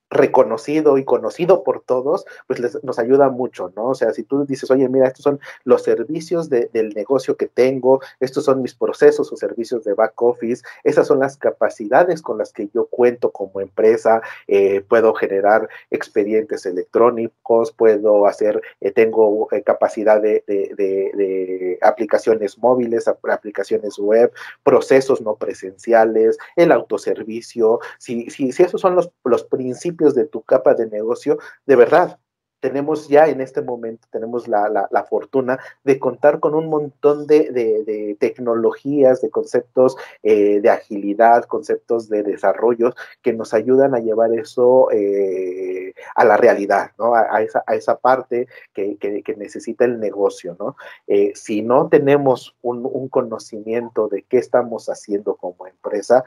reconocido 0.09 0.97
y 0.97 1.03
conocido 1.03 1.63
por 1.63 1.81
todos, 1.81 2.25
pues 2.47 2.59
les, 2.59 2.83
nos 2.83 2.99
ayuda 2.99 3.29
mucho, 3.29 3.73
¿no? 3.75 3.89
O 3.89 3.95
sea, 3.95 4.13
si 4.13 4.23
tú 4.23 4.45
dices, 4.45 4.71
oye, 4.71 4.87
mira, 4.87 5.07
estos 5.07 5.23
son 5.23 5.39
los 5.63 5.83
servicios 5.83 6.49
de, 6.49 6.69
del 6.71 6.89
negocio 6.89 7.35
que 7.35 7.47
tengo, 7.47 7.99
estos 8.19 8.45
son 8.45 8.61
mis 8.61 8.73
procesos 8.73 9.31
o 9.31 9.35
servicios 9.35 9.83
de 9.83 9.93
back 9.93 10.21
office, 10.21 10.63
esas 10.83 11.07
son 11.07 11.19
las 11.19 11.37
capacidades 11.37 12.21
con 12.21 12.37
las 12.37 12.53
que 12.53 12.69
yo 12.73 12.85
cuento 12.85 13.31
como 13.31 13.59
empresa, 13.59 14.21
eh, 14.47 14.81
puedo 14.87 15.13
generar 15.13 15.67
expedientes 15.91 16.65
electrónicos, 16.65 17.71
puedo 17.71 18.27
hacer, 18.27 18.61
eh, 18.79 18.91
tengo 18.91 19.49
eh, 19.51 19.61
capacidad 19.63 20.21
de, 20.21 20.43
de, 20.47 20.73
de, 20.77 21.79
aplicaciones 21.81 22.57
móviles, 22.57 23.07
aplicaciones 23.07 23.97
web, 23.97 24.31
procesos 24.63 25.21
no 25.21 25.35
presenciales, 25.35 26.37
el 26.55 26.71
autoservicio, 26.71 27.79
si, 27.97 28.29
si, 28.29 28.51
si 28.51 28.63
esos 28.63 28.81
son 28.81 28.95
los, 28.95 29.11
los 29.23 29.43
principios 29.43 29.96
de 29.97 30.25
tu 30.25 30.41
capa 30.43 30.73
de 30.73 30.87
negocio, 30.87 31.37
de 31.65 31.75
verdad, 31.75 32.19
tenemos 32.59 33.07
ya 33.07 33.27
en 33.27 33.41
este 33.41 33.61
momento, 33.61 34.07
tenemos 34.11 34.47
la, 34.47 34.87
la, 34.89 35.03
fortuna 35.03 35.59
de 35.83 35.99
contar 35.99 36.39
con 36.39 36.55
un 36.55 36.69
montón 36.69 37.27
de, 37.27 37.51
de, 37.51 38.17
tecnologías, 38.19 39.21
de 39.21 39.29
conceptos 39.29 39.95
eh, 40.23 40.59
de 40.59 40.69
agilidad, 40.69 41.45
conceptos 41.45 42.09
de 42.09 42.23
desarrollo 42.23 42.93
que 43.21 43.33
nos 43.33 43.53
ayudan 43.53 43.93
a 43.93 43.99
llevar 43.99 44.33
eso 44.33 44.89
eh, 44.91 45.93
a 46.15 46.25
la 46.25 46.37
realidad, 46.37 46.91
¿no? 46.97 47.13
A, 47.13 47.41
esa, 47.41 47.63
a 47.67 47.75
esa, 47.75 47.97
parte 47.97 48.47
que, 48.73 48.97
que, 48.97 49.35
necesita 49.37 49.85
el 49.85 49.99
negocio, 49.99 50.55
¿no? 50.59 50.75
Eh, 51.05 51.33
si 51.35 51.61
no 51.61 51.89
tenemos 51.89 52.55
un 52.61 53.07
conocimiento 53.09 54.07
de 54.07 54.23
qué 54.23 54.37
estamos 54.37 54.87
haciendo 54.89 55.35
como 55.35 55.67
empresa, 55.67 56.23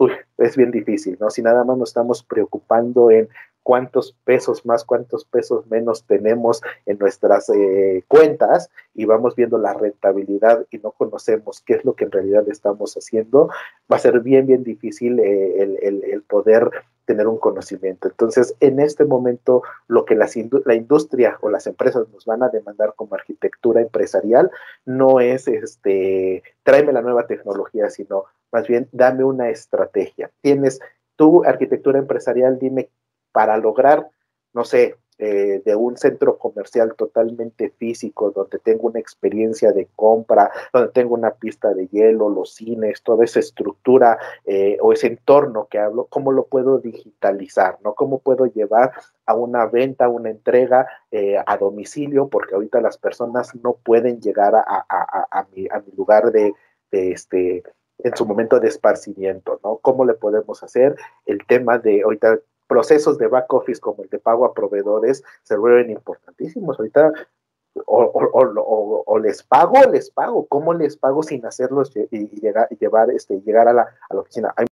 uy, 0.00 0.12
es 0.38 0.56
bien 0.56 0.70
difícil, 0.70 1.18
¿no? 1.20 1.28
Si 1.28 1.42
nada 1.42 1.62
más 1.62 1.76
nos 1.76 1.90
estamos 1.90 2.22
preocupando 2.22 3.10
en 3.10 3.28
cuántos 3.62 4.16
pesos 4.24 4.64
más, 4.64 4.82
cuántos 4.86 5.26
pesos 5.26 5.66
menos 5.66 6.04
tenemos 6.04 6.62
en 6.86 6.98
nuestras 6.98 7.50
eh, 7.50 8.02
cuentas 8.08 8.70
y 8.94 9.04
vamos 9.04 9.36
viendo 9.36 9.58
la 9.58 9.74
rentabilidad 9.74 10.66
y 10.70 10.78
no 10.78 10.92
conocemos 10.92 11.60
qué 11.60 11.74
es 11.74 11.84
lo 11.84 11.92
que 11.94 12.04
en 12.04 12.12
realidad 12.12 12.48
estamos 12.48 12.94
haciendo, 12.94 13.50
va 13.92 13.96
a 13.96 13.98
ser 13.98 14.20
bien, 14.20 14.46
bien 14.46 14.64
difícil 14.64 15.20
eh, 15.20 15.62
el, 15.62 16.02
el, 16.02 16.22
poder 16.22 16.70
tener 17.04 17.26
un 17.26 17.36
conocimiento. 17.36 18.08
Entonces, 18.08 18.54
en 18.60 18.80
este 18.80 19.04
momento, 19.04 19.62
lo 19.86 20.06
que 20.06 20.14
las 20.14 20.34
la 20.64 20.74
industria 20.74 21.36
o 21.42 21.50
las 21.50 21.66
empresas 21.66 22.08
nos 22.08 22.24
van 22.24 22.42
a 22.42 22.48
demandar 22.48 22.94
como 22.96 23.16
arquitectura 23.16 23.82
empresarial 23.82 24.50
no 24.86 25.20
es 25.20 25.46
este, 25.48 26.42
tráeme 26.62 26.92
la 26.92 27.02
nueva 27.02 27.26
tecnología, 27.26 27.90
sino 27.90 28.24
más 28.52 28.66
bien 28.66 28.88
dame 28.92 29.24
una 29.24 29.50
estrategia. 29.50 30.30
Tienes 30.40 30.80
tu 31.16 31.44
arquitectura 31.44 31.98
empresarial, 31.98 32.58
dime 32.58 32.88
para 33.32 33.56
lograr, 33.56 34.08
no 34.52 34.64
sé, 34.64 34.96
eh, 35.22 35.60
de 35.66 35.76
un 35.76 35.98
centro 35.98 36.38
comercial 36.38 36.94
totalmente 36.96 37.68
físico, 37.68 38.30
donde 38.30 38.58
tengo 38.58 38.88
una 38.88 39.00
experiencia 39.00 39.70
de 39.70 39.86
compra, 39.94 40.50
donde 40.72 40.92
tengo 40.92 41.12
una 41.12 41.32
pista 41.32 41.74
de 41.74 41.88
hielo, 41.88 42.30
los 42.30 42.54
cines, 42.54 43.02
toda 43.02 43.26
esa 43.26 43.38
estructura 43.38 44.18
eh, 44.46 44.78
o 44.80 44.94
ese 44.94 45.08
entorno 45.08 45.68
que 45.70 45.78
hablo, 45.78 46.06
¿cómo 46.06 46.32
lo 46.32 46.46
puedo 46.46 46.78
digitalizar? 46.78 47.76
¿no? 47.84 47.94
¿Cómo 47.94 48.20
puedo 48.20 48.46
llevar 48.46 48.92
a 49.26 49.34
una 49.34 49.66
venta, 49.66 50.08
una 50.08 50.30
entrega 50.30 50.86
eh, 51.10 51.36
a 51.44 51.58
domicilio? 51.58 52.28
Porque 52.28 52.54
ahorita 52.54 52.80
las 52.80 52.96
personas 52.96 53.54
no 53.62 53.74
pueden 53.74 54.22
llegar 54.22 54.54
a, 54.54 54.64
a, 54.66 55.28
a, 55.30 55.46
mi, 55.54 55.68
lugar 55.94 56.32
de, 56.32 56.54
de 56.90 57.10
este 57.12 57.62
en 58.04 58.16
su 58.16 58.26
momento 58.26 58.60
de 58.60 58.68
esparcimiento, 58.68 59.60
¿no? 59.64 59.78
¿Cómo 59.78 60.04
le 60.04 60.14
podemos 60.14 60.62
hacer? 60.62 60.96
El 61.26 61.44
tema 61.46 61.78
de 61.78 62.02
ahorita 62.02 62.38
procesos 62.66 63.18
de 63.18 63.26
back 63.26 63.52
office 63.52 63.80
como 63.80 64.04
el 64.04 64.08
de 64.08 64.18
pago 64.18 64.44
a 64.44 64.54
proveedores 64.54 65.24
se 65.42 65.56
vuelven 65.56 65.90
importantísimos. 65.90 66.78
Ahorita 66.78 67.12
o, 67.86 68.02
o, 68.02 68.24
o, 68.32 69.04
o, 69.06 69.18
les 69.18 69.42
pago 69.42 69.74
o 69.78 69.90
les 69.90 70.10
pago. 70.10 70.46
¿Cómo 70.46 70.74
les 70.74 70.96
pago 70.96 71.22
sin 71.22 71.44
hacerlos 71.46 71.92
y, 71.96 72.06
y 72.10 72.40
llegar, 72.40 72.68
y 72.70 72.76
llevar, 72.76 73.10
este, 73.10 73.40
llegar 73.40 73.68
a 73.68 73.72
la, 73.72 73.82
a 73.82 74.14
la 74.14 74.20
oficina? 74.20 74.52
Hay, 74.56 74.66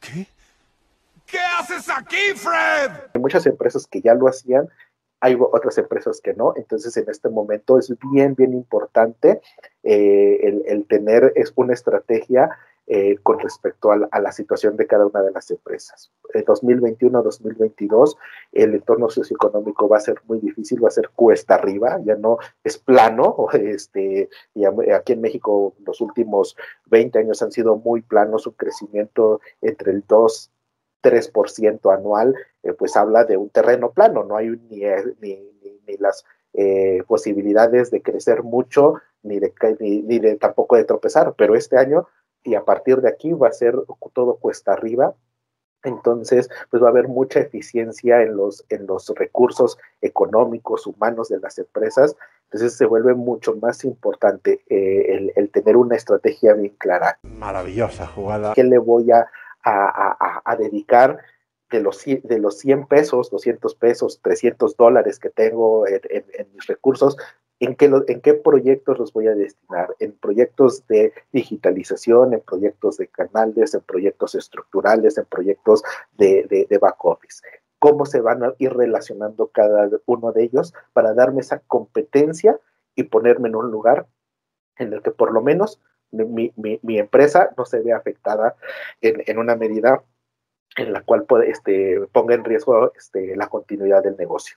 ¿Qué? 0.00 0.26
¿Qué 1.26 1.38
haces 1.58 1.88
aquí, 1.88 2.34
Fred? 2.36 2.90
Hay 3.14 3.20
muchas 3.20 3.46
empresas 3.46 3.86
que 3.86 4.00
ya 4.02 4.14
lo 4.14 4.28
hacían, 4.28 4.68
hay 5.22 5.38
otras 5.38 5.78
empresas 5.78 6.20
que 6.20 6.34
no. 6.34 6.52
Entonces, 6.56 6.96
en 6.96 7.08
este 7.08 7.28
momento 7.28 7.78
es 7.78 7.94
bien, 8.12 8.34
bien 8.34 8.52
importante 8.52 9.40
eh, 9.84 10.40
el, 10.42 10.62
el, 10.66 10.86
tener 10.86 11.32
es 11.36 11.52
una 11.54 11.74
estrategia 11.74 12.50
eh, 12.88 13.16
con 13.22 13.38
respecto 13.38 13.92
a 13.92 13.96
la, 13.96 14.32
situación 14.32 14.76
de 14.76 14.88
cada 14.88 15.06
una 15.06 15.22
de 15.22 15.30
las 15.30 15.48
empresas. 15.52 16.10
En 16.34 16.44
2021-2022 16.44 18.16
el 18.50 18.74
entorno 18.74 19.08
socioeconómico 19.08 19.88
va 19.88 19.98
a 19.98 20.00
ser 20.00 20.16
muy 20.26 20.40
difícil, 20.40 20.82
va 20.82 20.88
a 20.88 20.90
ser 20.90 21.10
cuesta 21.14 21.54
arriba, 21.54 22.00
ya 22.04 22.16
no 22.16 22.38
es 22.64 22.78
plano. 22.78 23.46
Este, 23.52 24.28
y 24.54 24.64
aquí 24.64 25.12
en 25.12 25.20
México 25.20 25.74
los 25.86 26.00
últimos 26.00 26.56
20 26.86 27.20
años 27.20 27.40
han 27.40 27.52
sido 27.52 27.76
muy 27.76 28.02
planos, 28.02 28.48
un 28.48 28.54
crecimiento 28.54 29.40
entre 29.60 29.92
el 29.92 30.04
2 30.08 30.50
3% 31.02 31.92
anual, 31.92 32.34
eh, 32.62 32.72
pues 32.72 32.96
habla 32.96 33.24
de 33.24 33.36
un 33.36 33.50
terreno 33.50 33.90
plano, 33.90 34.24
no 34.24 34.36
hay 34.36 34.48
ni, 34.48 34.82
ni, 35.20 35.36
ni, 35.62 35.80
ni 35.86 35.96
las 35.98 36.24
eh, 36.54 37.02
posibilidades 37.06 37.90
de 37.90 38.02
crecer 38.02 38.42
mucho, 38.42 38.94
ni 39.22 39.38
de, 39.38 39.52
ni, 39.80 40.18
de 40.18 40.36
tampoco 40.36 40.76
de 40.76 40.84
tropezar, 40.84 41.34
pero 41.36 41.54
este 41.54 41.78
año 41.78 42.08
y 42.44 42.54
a 42.56 42.64
partir 42.64 43.00
de 43.00 43.08
aquí 43.08 43.32
va 43.32 43.48
a 43.48 43.52
ser 43.52 43.74
todo 44.12 44.36
cuesta 44.36 44.72
arriba. 44.72 45.14
Entonces, 45.84 46.48
pues 46.70 46.82
va 46.82 46.88
a 46.88 46.90
haber 46.90 47.08
mucha 47.08 47.40
eficiencia 47.40 48.22
en 48.22 48.36
los, 48.36 48.64
en 48.68 48.86
los 48.86 49.08
recursos 49.16 49.78
económicos, 50.00 50.86
humanos 50.86 51.28
de 51.28 51.40
las 51.40 51.58
empresas. 51.58 52.16
Entonces 52.44 52.76
se 52.76 52.86
vuelve 52.86 53.14
mucho 53.14 53.56
más 53.56 53.84
importante 53.84 54.60
eh, 54.68 55.06
el, 55.08 55.32
el, 55.34 55.50
tener 55.50 55.76
una 55.76 55.96
estrategia 55.96 56.52
bien 56.52 56.74
clara. 56.78 57.18
Maravillosa 57.22 58.06
jugada. 58.06 58.52
¿Qué 58.54 58.62
le 58.62 58.78
voy 58.78 59.10
a, 59.10 59.26
a, 59.64 60.56
dedicar 60.58 61.18
de 61.70 61.80
los, 61.80 62.04
de 62.04 62.38
los 62.38 62.58
100 62.58 62.86
pesos, 62.86 63.30
200 63.30 63.74
pesos, 63.76 64.20
300 64.22 64.76
dólares 64.76 65.18
que 65.18 65.30
tengo 65.30 65.86
en, 65.86 66.46
mis 66.54 66.66
recursos? 66.66 67.16
¿En 67.60 67.76
qué, 67.76 67.90
¿En 68.08 68.20
qué 68.20 68.34
proyectos 68.34 68.98
los 68.98 69.12
voy 69.12 69.28
a 69.28 69.34
destinar? 69.34 69.94
En 70.00 70.12
proyectos 70.12 70.86
de 70.88 71.12
digitalización, 71.32 72.34
en 72.34 72.40
proyectos 72.40 72.96
de 72.96 73.06
canales, 73.06 73.74
en 73.74 73.82
proyectos 73.82 74.34
estructurales, 74.34 75.16
en 75.16 75.26
proyectos 75.26 75.82
de 76.16 76.78
back 76.80 77.04
office. 77.04 77.40
¿Cómo 77.82 78.06
se 78.06 78.20
van 78.20 78.44
a 78.44 78.54
ir 78.58 78.72
relacionando 78.72 79.48
cada 79.48 79.90
uno 80.06 80.30
de 80.30 80.44
ellos 80.44 80.72
para 80.92 81.14
darme 81.14 81.40
esa 81.40 81.58
competencia 81.66 82.60
y 82.94 83.02
ponerme 83.02 83.48
en 83.48 83.56
un 83.56 83.72
lugar 83.72 84.06
en 84.76 84.92
el 84.92 85.02
que 85.02 85.10
por 85.10 85.32
lo 85.32 85.42
menos 85.42 85.80
mi, 86.12 86.52
mi, 86.56 86.98
empresa 86.98 87.50
no 87.56 87.64
se 87.64 87.80
vea 87.80 87.96
afectada 87.96 88.54
en, 89.00 89.22
en, 89.26 89.38
una 89.38 89.56
medida 89.56 90.02
en 90.76 90.92
la 90.92 91.02
cual 91.02 91.26
este, 91.46 92.00
ponga 92.12 92.34
en 92.34 92.44
riesgo 92.44 92.92
este, 92.94 93.36
la 93.36 93.48
continuidad 93.48 94.02
del 94.02 94.16
negocio. 94.16 94.56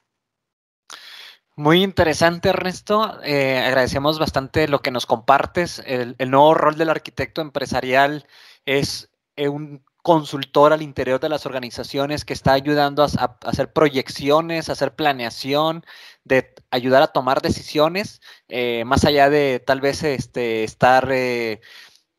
Muy 1.58 1.84
interesante, 1.84 2.50
Ernesto. 2.50 3.22
Eh, 3.24 3.60
agradecemos 3.60 4.20
bastante 4.20 4.68
lo 4.68 4.80
que 4.82 4.92
nos 4.92 5.06
compartes. 5.06 5.82
El, 5.86 6.16
el, 6.18 6.30
nuevo 6.30 6.54
rol 6.54 6.78
del 6.78 6.90
arquitecto 6.90 7.42
empresarial 7.42 8.28
es 8.66 9.10
eh, 9.38 9.48
un 9.48 9.82
consultor 10.06 10.72
al 10.72 10.84
interior 10.84 11.20
de 11.20 11.30
las 11.30 11.48
organizaciones 11.48 12.26
que 12.26 12.34
está 12.34 12.54
ayudando 12.54 13.02
a, 13.02 13.38
hacer 13.42 13.74
proyecciones, 13.74 14.70
a 14.70 14.74
hacer 14.74 14.94
planeación, 14.94 15.84
de 16.24 16.54
ayudar 16.70 17.02
a 17.02 17.08
tomar 17.08 17.42
decisiones, 17.42 18.22
eh, 18.48 18.84
más 18.86 19.04
allá 19.04 19.32
de 19.32 19.64
tal 19.66 19.82
vez 19.82 20.04
este, 20.04 20.64
estar 20.64 21.10
eh, 21.12 21.60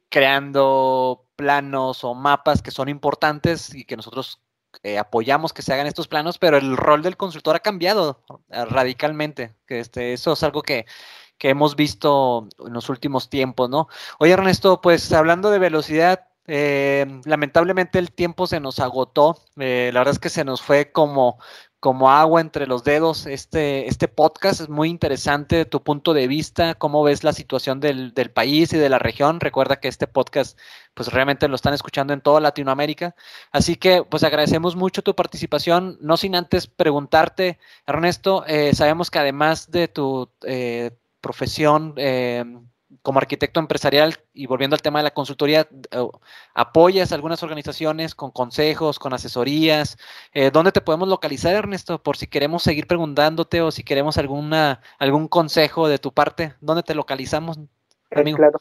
creando 0.08 1.28
planos 1.36 2.02
o 2.02 2.14
mapas 2.14 2.60
que 2.60 2.72
son 2.72 2.88
importantes 2.88 3.72
y 3.72 3.84
que 3.84 3.96
nosotros 3.96 4.40
eh, 4.82 4.98
apoyamos 4.98 5.52
que 5.52 5.62
se 5.62 5.72
hagan 5.72 5.86
estos 5.86 6.08
planos, 6.08 6.38
pero 6.38 6.56
el 6.56 6.76
rol 6.76 7.02
del 7.02 7.16
consultor 7.16 7.54
ha 7.54 7.60
cambiado 7.60 8.24
radicalmente. 8.48 9.54
Que 9.64 9.78
este, 9.78 10.12
eso 10.12 10.32
es 10.32 10.42
algo 10.42 10.62
que, 10.62 10.86
que, 11.38 11.50
hemos 11.50 11.76
visto 11.76 12.48
en 12.66 12.72
los 12.72 12.88
últimos 12.88 13.30
tiempos, 13.30 13.70
¿no? 13.70 13.86
Oye, 14.18 14.32
Ernesto, 14.32 14.80
pues 14.80 15.12
hablando 15.12 15.50
de 15.50 15.60
velocidad, 15.60 16.25
eh, 16.46 17.20
lamentablemente 17.24 17.98
el 17.98 18.12
tiempo 18.12 18.46
se 18.46 18.60
nos 18.60 18.80
agotó. 18.80 19.38
Eh, 19.56 19.90
la 19.92 20.00
verdad 20.00 20.12
es 20.12 20.18
que 20.18 20.28
se 20.28 20.44
nos 20.44 20.62
fue 20.62 20.92
como, 20.92 21.38
como 21.80 22.10
agua 22.10 22.40
entre 22.40 22.66
los 22.66 22.84
dedos 22.84 23.26
este, 23.26 23.88
este 23.88 24.08
podcast. 24.08 24.60
Es 24.62 24.68
muy 24.68 24.88
interesante 24.88 25.64
tu 25.64 25.82
punto 25.82 26.14
de 26.14 26.28
vista, 26.28 26.74
cómo 26.74 27.02
ves 27.02 27.24
la 27.24 27.32
situación 27.32 27.80
del, 27.80 28.14
del, 28.14 28.30
país 28.30 28.72
y 28.72 28.78
de 28.78 28.88
la 28.88 28.98
región. 28.98 29.40
Recuerda 29.40 29.80
que 29.80 29.88
este 29.88 30.06
podcast 30.06 30.58
pues 30.94 31.08
realmente 31.12 31.48
lo 31.48 31.56
están 31.56 31.74
escuchando 31.74 32.12
en 32.12 32.20
toda 32.20 32.40
Latinoamérica. 32.40 33.14
Así 33.52 33.76
que 33.76 34.04
pues 34.04 34.22
agradecemos 34.22 34.76
mucho 34.76 35.02
tu 35.02 35.14
participación. 35.14 35.98
No 36.00 36.16
sin 36.16 36.36
antes 36.36 36.66
preguntarte, 36.66 37.58
Ernesto, 37.86 38.44
eh, 38.46 38.74
sabemos 38.74 39.10
que 39.10 39.18
además 39.18 39.70
de 39.70 39.88
tu 39.88 40.30
profesión, 41.26 41.94
eh, 41.96 42.44
como 43.06 43.20
arquitecto 43.20 43.60
empresarial 43.60 44.16
y 44.34 44.48
volviendo 44.48 44.74
al 44.74 44.82
tema 44.82 44.98
de 44.98 45.04
la 45.04 45.12
consultoría, 45.12 45.68
eh, 45.92 46.08
apoyas 46.54 47.12
algunas 47.12 47.40
organizaciones 47.44 48.16
con 48.16 48.32
consejos, 48.32 48.98
con 48.98 49.12
asesorías. 49.12 49.96
Eh, 50.34 50.50
¿Dónde 50.52 50.72
te 50.72 50.80
podemos 50.80 51.06
localizar, 51.06 51.54
Ernesto? 51.54 52.02
Por 52.02 52.16
si 52.16 52.26
queremos 52.26 52.64
seguir 52.64 52.88
preguntándote 52.88 53.62
o 53.62 53.70
si 53.70 53.84
queremos 53.84 54.18
alguna, 54.18 54.80
algún 54.98 55.28
consejo 55.28 55.86
de 55.86 56.00
tu 56.00 56.12
parte, 56.12 56.54
¿dónde 56.60 56.82
te 56.82 56.96
localizamos, 56.96 57.60
amigo? 58.10 58.38
claro. 58.38 58.58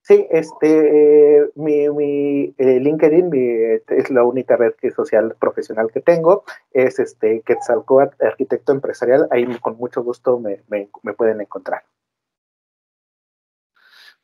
Sí, 0.00 0.26
este, 0.30 1.50
mi, 1.54 1.90
mi 1.90 2.54
LinkedIn 2.56 3.30
es 3.88 4.10
la 4.10 4.24
única 4.24 4.56
red 4.56 4.72
social 4.96 5.36
profesional 5.38 5.90
que 5.92 6.00
tengo, 6.00 6.44
es 6.72 6.98
este 6.98 7.42
Quetzalcoatl 7.42 8.24
Arquitecto 8.24 8.72
Empresarial, 8.72 9.28
ahí 9.30 9.44
con 9.60 9.76
mucho 9.76 10.02
gusto 10.02 10.40
me, 10.40 10.62
me 10.70 11.12
pueden 11.12 11.42
encontrar. 11.42 11.82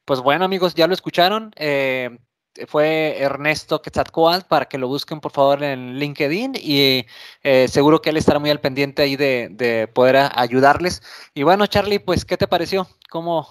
Pues 0.09 0.20
bueno, 0.20 0.46
amigos, 0.46 0.74
ya 0.74 0.86
lo 0.86 0.94
escucharon. 0.94 1.52
Eh, 1.56 2.18
fue 2.66 3.20
Ernesto 3.20 3.82
Quetzalcoatl 3.82 4.46
para 4.48 4.64
que 4.64 4.78
lo 4.78 4.88
busquen 4.88 5.20
por 5.20 5.32
favor 5.32 5.62
en 5.62 5.98
LinkedIn 5.98 6.54
y 6.54 7.04
eh, 7.42 7.68
seguro 7.68 8.00
que 8.00 8.09
él 8.09 8.16
estará 8.16 8.38
muy 8.38 8.48
al 8.48 8.59
pendiente 8.59 9.02
ahí 9.02 9.16
de, 9.16 9.90
poder 9.92 10.30
ayudarles. 10.34 11.02
Y 11.34 11.42
bueno, 11.42 11.66
Charlie, 11.66 11.98
pues, 11.98 12.24
¿qué 12.24 12.38
te 12.38 12.48
pareció? 12.48 12.88
¿Cómo, 13.11 13.46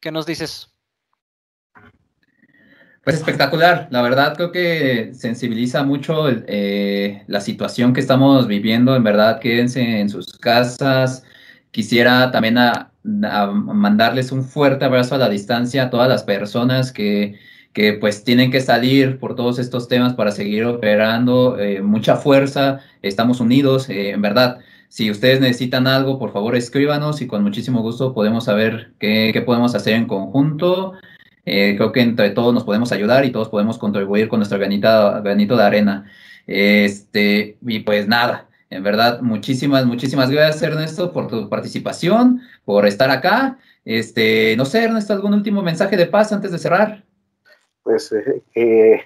qué 0.00 0.10
nos 0.10 0.24
dices? 0.24 0.72
Pues 3.04 3.16
espectacular, 3.16 3.86
la 3.90 4.00
verdad 4.00 4.36
creo 4.36 4.52
que 4.52 5.12
sensibiliza 5.12 5.82
mucho 5.82 6.30
eh, 6.30 7.24
la 7.26 7.42
situación 7.42 7.92
que 7.92 8.00
estamos 8.00 8.46
viviendo, 8.46 8.96
en 8.96 9.04
verdad 9.04 9.38
quédense 9.38 10.00
en 10.00 10.08
sus 10.08 10.38
casas. 10.38 11.24
Quisiera 11.70 12.30
también 12.30 12.56
a, 12.56 12.89
mandarles 13.02 14.32
un 14.32 14.44
fuerte 14.44 14.84
abrazo 14.84 15.14
a 15.14 15.18
la 15.18 15.28
distancia 15.28 15.84
a 15.84 15.90
todas 15.90 16.08
las 16.08 16.24
personas 16.24 16.92
que, 16.92 17.38
que 17.72 17.94
pues 17.94 18.24
tienen 18.24 18.50
que 18.50 18.60
salir 18.60 19.18
por 19.18 19.36
todos 19.36 19.58
estos 19.58 19.88
temas 19.88 20.14
para 20.14 20.32
seguir 20.32 20.64
operando. 20.64 21.58
Eh, 21.58 21.82
mucha 21.82 22.16
fuerza, 22.16 22.80
estamos 23.02 23.40
unidos, 23.40 23.88
eh, 23.88 24.10
en 24.10 24.22
verdad. 24.22 24.58
Si 24.88 25.10
ustedes 25.10 25.40
necesitan 25.40 25.86
algo, 25.86 26.18
por 26.18 26.32
favor 26.32 26.56
escríbanos 26.56 27.22
y 27.22 27.28
con 27.28 27.42
muchísimo 27.44 27.80
gusto 27.80 28.12
podemos 28.12 28.44
saber 28.44 28.92
qué, 28.98 29.30
qué 29.32 29.40
podemos 29.40 29.74
hacer 29.74 29.94
en 29.94 30.06
conjunto. 30.06 30.94
Eh, 31.46 31.74
creo 31.76 31.92
que 31.92 32.00
entre 32.00 32.30
todos 32.30 32.52
nos 32.52 32.64
podemos 32.64 32.92
ayudar 32.92 33.24
y 33.24 33.30
todos 33.30 33.48
podemos 33.48 33.78
contribuir 33.78 34.28
con 34.28 34.40
nuestro 34.40 34.58
granito, 34.58 35.22
granito 35.22 35.56
de 35.56 35.62
arena. 35.62 36.10
Este, 36.46 37.56
y 37.66 37.80
pues 37.80 38.08
nada, 38.08 38.49
en 38.70 38.84
verdad, 38.84 39.20
muchísimas, 39.20 39.84
muchísimas 39.84 40.30
gracias, 40.30 40.62
Ernesto, 40.62 41.12
por 41.12 41.26
tu 41.26 41.48
participación, 41.48 42.40
por 42.64 42.86
estar 42.86 43.10
acá. 43.10 43.58
Este, 43.84 44.56
no 44.56 44.64
sé, 44.64 44.84
Ernesto, 44.84 45.12
¿algún 45.12 45.34
último 45.34 45.62
mensaje 45.62 45.96
de 45.96 46.06
paz 46.06 46.32
antes 46.32 46.52
de 46.52 46.58
cerrar? 46.58 47.04
Pues 47.82 48.12
eh, 48.12 48.42
eh, 48.54 49.02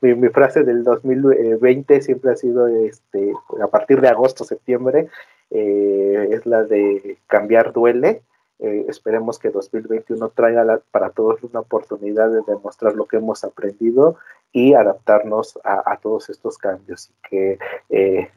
mi, 0.00 0.28
frase 0.28 0.62
del 0.62 0.84
2020 0.84 2.00
siempre 2.00 2.30
ha 2.30 2.36
sido, 2.36 2.68
este, 2.68 3.32
a 3.60 3.66
partir 3.66 4.00
de 4.00 4.08
agosto, 4.08 4.44
septiembre, 4.44 5.08
eh, 5.50 6.28
es 6.30 6.46
la 6.46 6.62
de 6.62 7.18
cambiar 7.26 7.72
duele. 7.72 8.22
esperemos 8.58 9.38
que 9.38 9.50
2021 9.50 10.30
traiga 10.30 10.80
para 10.90 11.10
todos 11.10 11.42
una 11.42 11.60
oportunidad 11.60 12.30
de 12.30 12.40
demostrar 12.46 12.94
lo 12.94 13.06
que 13.06 13.18
hemos 13.18 13.44
aprendido 13.44 14.16
y 14.52 14.74
adaptarnos 14.74 15.58
a, 15.64 15.92
a 15.92 15.98
todos 15.98 16.30
estos 16.30 16.56
cambios 16.56 17.10
y 17.10 17.28
que 17.28 17.58
eh, 17.90 18.30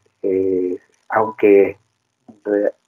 aunque 1.07 1.77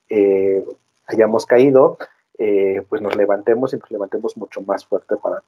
eh, 0.10 0.66
hayamos 1.08 1.46
caído, 1.46 1.98
eh, 2.38 2.84
pues 2.90 3.02
nos 3.02 3.16
levantemos 3.16 3.74
y 3.74 3.78
nos 3.78 3.92
levantemos 3.92 4.38
mucho 4.38 4.62
más 4.62 4.86
fuerte 4.86 5.16
para, 5.18 5.44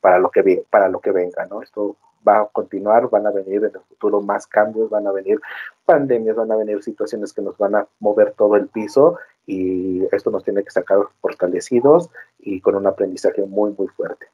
para, 0.00 0.18
lo, 0.18 0.30
que, 0.30 0.64
para 0.70 0.88
lo 0.88 1.00
que 1.00 1.10
venga, 1.10 1.46
¿no? 1.46 1.62
Esto 1.62 1.96
va 2.26 2.40
a 2.40 2.46
continuar, 2.46 3.08
van 3.10 3.26
a 3.26 3.30
venir 3.30 3.58
en 3.58 3.72
el 3.74 3.80
futuro 3.88 4.20
más 4.20 4.46
cambios, 4.46 4.90
van 4.90 5.06
a 5.06 5.12
venir 5.12 5.40
pandemias, 5.84 6.36
van 6.36 6.50
a 6.50 6.56
venir 6.56 6.82
situaciones 6.82 7.32
que 7.32 7.42
nos 7.42 7.56
van 7.58 7.76
a 7.76 7.86
mover 8.00 8.32
todo 8.32 8.56
el 8.56 8.66
piso 8.68 9.18
y 9.46 10.04
esto 10.12 10.30
nos 10.30 10.42
tiene 10.42 10.64
que 10.64 10.70
sacar 10.70 10.98
fortalecidos 11.20 12.10
y 12.38 12.60
con 12.60 12.74
un 12.74 12.86
aprendizaje 12.86 13.42
muy, 13.42 13.72
muy 13.76 13.86
fuerte. 13.88 14.26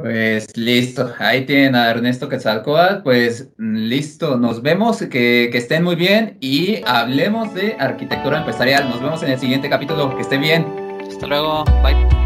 Pues 0.00 0.56
listo, 0.56 1.12
ahí 1.18 1.46
tienen 1.46 1.74
a 1.74 1.90
Ernesto 1.90 2.28
Quetzalcoatl, 2.28 3.02
pues 3.02 3.50
listo, 3.58 4.36
nos 4.36 4.62
vemos, 4.62 4.98
que, 4.98 5.48
que, 5.50 5.58
estén 5.58 5.82
muy 5.82 5.96
bien 5.96 6.36
y 6.40 6.80
hablemos 6.86 7.54
de 7.54 7.76
arquitectura 7.78 8.38
empresarial. 8.38 8.88
Nos 8.88 9.00
vemos 9.00 9.22
en 9.22 9.30
el 9.30 9.38
siguiente 9.38 9.68
capítulo, 9.68 10.14
que 10.14 10.22
estén 10.22 10.40
bien. 10.40 10.66
Hasta 11.08 11.26
luego, 11.26 11.64
bye. 11.82 12.25